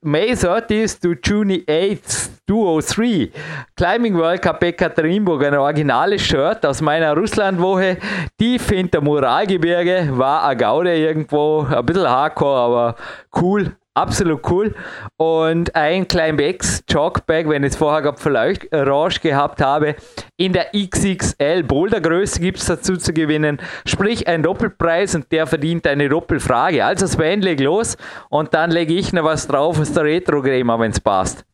[0.02, 3.32] May 30th to June 8th 203.
[3.76, 5.54] Climbing World Cup Ekaterinburg, ein
[5.86, 7.98] originales Shirt aus meiner Russlandwoche.
[8.40, 12.96] Tief hinter Moralgebirge war ein Gaude irgendwo, ein bisschen hardcore, aber
[13.40, 13.76] cool.
[13.94, 14.74] Absolut cool.
[15.18, 19.96] Und ein Climbx Jogbag, wenn ich es vorher gerade vielleicht orange gehabt habe,
[20.38, 23.62] in der XXL Bouldergröße gibt es dazu zu gewinnen.
[23.86, 26.84] Sprich ein Doppelpreis und der verdient eine Doppelfrage.
[26.84, 27.96] Also Sven, leg los
[28.30, 31.46] und dann lege ich noch was drauf aus der Retro-Crema, wenn es passt.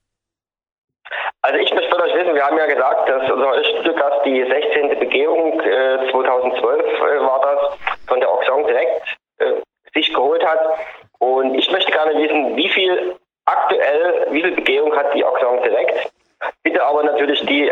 [1.44, 1.91] Also ich möchte
[2.32, 5.00] wissen, wir haben ja gesagt, dass unser Studiogast die 16.
[5.00, 9.54] Begehung äh, 2012 äh, war das, von der Auxon direkt äh,
[9.94, 10.60] sich geholt hat.
[11.20, 16.12] Und ich möchte gerne wissen, wie viel aktuell, wie viel Begehung hat die Auxon direkt?
[16.64, 17.72] Bitte aber natürlich die,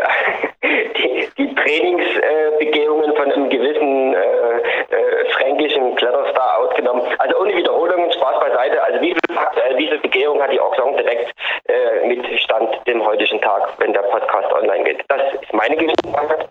[0.62, 4.58] die, die Trainingsbegehungen von einem gewissen äh,
[4.90, 7.02] äh, fränkischen Kletterstar ausgenommen.
[7.18, 8.82] Also ohne Wiederholungen, Spaß beiseite.
[8.82, 11.32] Also wie viel, äh, viel Begehung hat die Auxon direkt
[11.66, 15.04] äh, mit Stand dem heutigen Tag, wenn der Podcast online geht?
[15.08, 16.50] Das ist meine Gewissheit.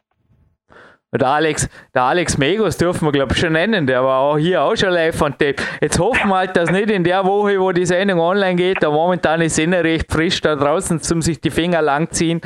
[1.11, 4.61] Der Alex, der Alex Megos dürfen wir glaube ich schon nennen, der war auch hier
[4.61, 5.55] auch schon live von Tape.
[5.81, 8.91] Jetzt hoffen wir halt, dass nicht in der Woche, wo die Sendung online geht, da
[8.91, 12.41] momentan ist es recht frisch da draußen, zum sich die Finger langziehen,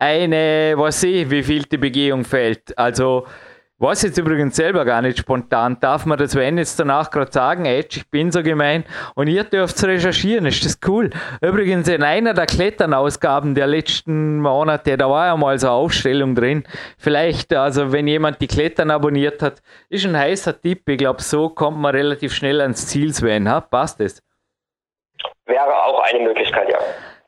[0.00, 2.76] eine, was ich, wie viel die Begehung fällt.
[2.76, 3.24] Also
[3.80, 5.78] Weiß jetzt übrigens selber gar nicht spontan.
[5.78, 7.64] Darf man das wenn jetzt danach gerade sagen?
[7.64, 8.84] Edge, ich bin so gemein.
[9.14, 11.10] Und ihr dürft recherchieren, ist das cool.
[11.40, 16.34] Übrigens in einer der Kletternausgaben der letzten Monate, da war ja mal so eine Aufstellung
[16.34, 16.64] drin.
[16.98, 20.88] Vielleicht, also wenn jemand die Klettern abonniert hat, ist ein heißer Tipp.
[20.88, 23.48] Ich glaube, so kommt man relativ schnell ans Ziel, Sven.
[23.48, 23.60] Ha?
[23.60, 24.20] Passt es?
[25.46, 26.78] Wäre auch eine Möglichkeit, ja.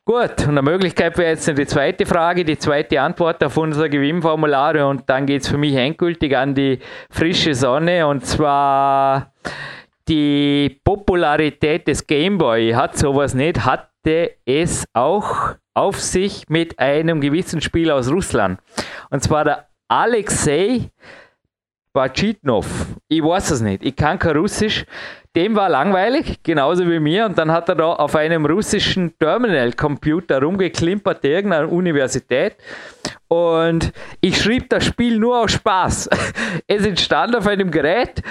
[0.03, 4.87] Gut, und eine Möglichkeit wäre jetzt die zweite Frage, die zweite Antwort auf unser Gewinnformulare
[4.87, 6.79] und dann geht es für mich endgültig an die
[7.11, 8.07] frische Sonne.
[8.07, 9.31] Und zwar
[10.07, 12.71] die Popularität des Gameboy.
[12.73, 18.59] Hat sowas nicht, hatte es auch auf sich mit einem gewissen Spiel aus Russland.
[19.11, 20.89] Und zwar der Alexei
[21.93, 22.65] Bachitnov.
[23.07, 24.85] Ich weiß es nicht, ich kann kein Russisch
[25.35, 27.25] dem war langweilig, genauso wie mir.
[27.25, 32.55] Und dann hat er da auf einem russischen Terminal-Computer rumgeklimpert, irgendeiner Universität.
[33.27, 36.09] Und ich schrieb das Spiel nur aus Spaß.
[36.67, 38.21] Es entstand auf einem Gerät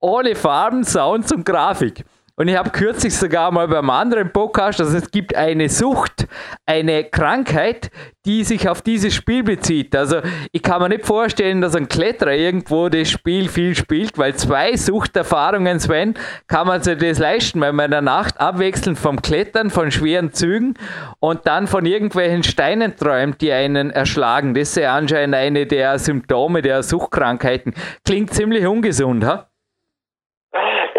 [0.00, 2.04] ohne Farben, Sounds und Grafik.
[2.36, 6.26] Und ich habe kürzlich sogar mal beim anderen Podcast, also es gibt eine Sucht,
[6.66, 7.92] eine Krankheit,
[8.26, 9.94] die sich auf dieses Spiel bezieht.
[9.94, 10.16] Also
[10.50, 14.76] ich kann mir nicht vorstellen, dass ein Kletterer irgendwo das Spiel viel spielt, weil zwei
[14.76, 16.14] Suchterfahrungen, Sven,
[16.48, 20.32] kann man sich das leisten, weil man in der Nacht abwechselnd vom Klettern, von schweren
[20.32, 20.74] Zügen
[21.20, 24.54] und dann von irgendwelchen Steinen träumt, die einen erschlagen.
[24.54, 27.74] Das ist ja anscheinend eine der Symptome der Suchtkrankheiten.
[28.04, 29.46] Klingt ziemlich ungesund, ha?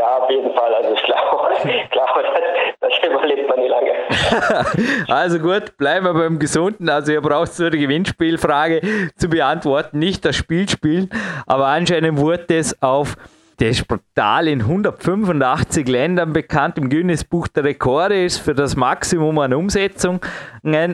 [0.05, 0.73] Ja, auf jeden Fall.
[0.75, 0.95] Also
[2.81, 3.91] das überlebt man nicht lange.
[5.07, 6.89] also gut, bleiben wir beim Gesunden.
[6.89, 8.81] Also ihr braucht nur die Gewinnspielfrage
[9.15, 11.09] zu beantworten, nicht das Spiel spielen.
[11.45, 13.15] Aber anscheinend wurde es auf
[13.57, 19.39] das Portal in 185 Ländern bekannt, im Guinness Buch der Rekorde ist für das Maximum
[19.39, 20.19] an Umsetzungen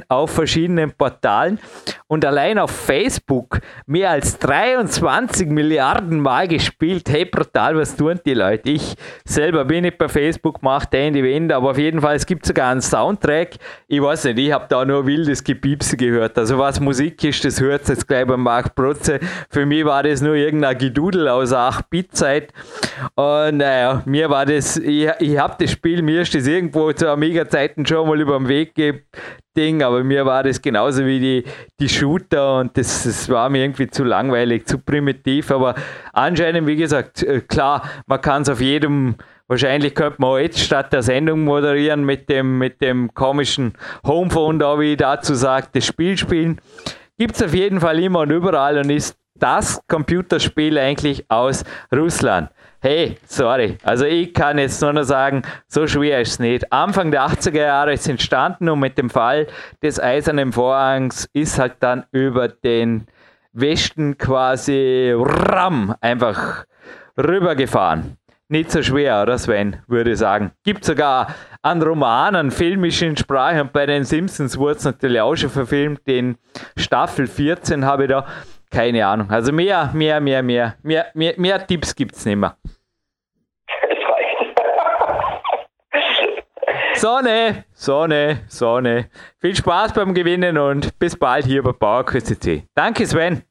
[0.09, 1.59] auf verschiedenen Portalen
[2.07, 7.09] und allein auf Facebook mehr als 23 Milliarden Mal gespielt.
[7.09, 8.69] Hey, brutal, was tun die Leute?
[8.69, 12.25] Ich selber bin nicht bei Facebook, mache den die Wände, aber auf jeden Fall, es
[12.25, 13.55] gibt sogar einen Soundtrack.
[13.88, 16.38] Ich weiß nicht, ich habe da nur wildes Gepiepse gehört.
[16.38, 19.19] Also was Musik ist, das hört jetzt gleich beim Marc Protze.
[19.49, 22.51] Für mich war das nur irgendein Gedudel aus 8-Bit-Zeit
[23.15, 27.10] und naja, mir war das, ich, ich habe das Spiel, mir ist das irgendwo zu
[27.10, 28.73] Amiga-Zeiten schon mal über den Weg
[29.56, 31.44] Ding, aber mir war das genauso wie die,
[31.80, 35.76] die Shooter und das, das war mir irgendwie zu langweilig, zu primitiv, aber
[36.14, 39.15] anscheinend, wie gesagt, äh, klar, man kann es auf jedem,
[39.48, 43.73] wahrscheinlich könnte man jetzt statt der Sendung moderieren mit dem, mit dem komischen
[44.06, 46.61] Homephone da, wie ich dazu sage, das Spiel spielen.
[47.18, 51.63] Gibt es auf jeden Fall immer und überall und ist das Computerspiel eigentlich aus
[51.93, 52.49] Russland.
[52.80, 53.77] Hey, sorry.
[53.84, 56.73] Also ich kann jetzt nur noch sagen, so schwer ist es nicht.
[56.73, 59.47] Anfang der 80er Jahre ist es entstanden und mit dem Fall
[59.84, 63.05] des Eisernen Vorhangs ist halt dann über den
[63.53, 66.65] Westen quasi ram einfach
[67.18, 68.18] rübergefahren.
[68.51, 70.51] nicht so schwer, oder Sven, würde ich sagen.
[70.63, 75.35] Gibt sogar einen Roman, einen filmischen Sprache und bei den Simpsons wurde es natürlich auch
[75.35, 76.05] schon verfilmt.
[76.05, 76.35] Den
[76.76, 78.26] Staffel 14 habe ich da.
[78.72, 79.30] Keine Ahnung.
[79.30, 82.56] Also mehr, mehr, mehr, mehr, mehr, mehr, mehr Tipps gibt es nicht mehr.
[86.95, 89.10] Sonne, Sonne, Sonne.
[89.39, 92.68] Viel Spaß beim Gewinnen und bis bald hier bei CC.
[92.76, 93.43] Danke, Sven.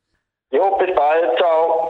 [0.52, 1.36] Jo, bis bald.
[1.36, 1.89] Ciao.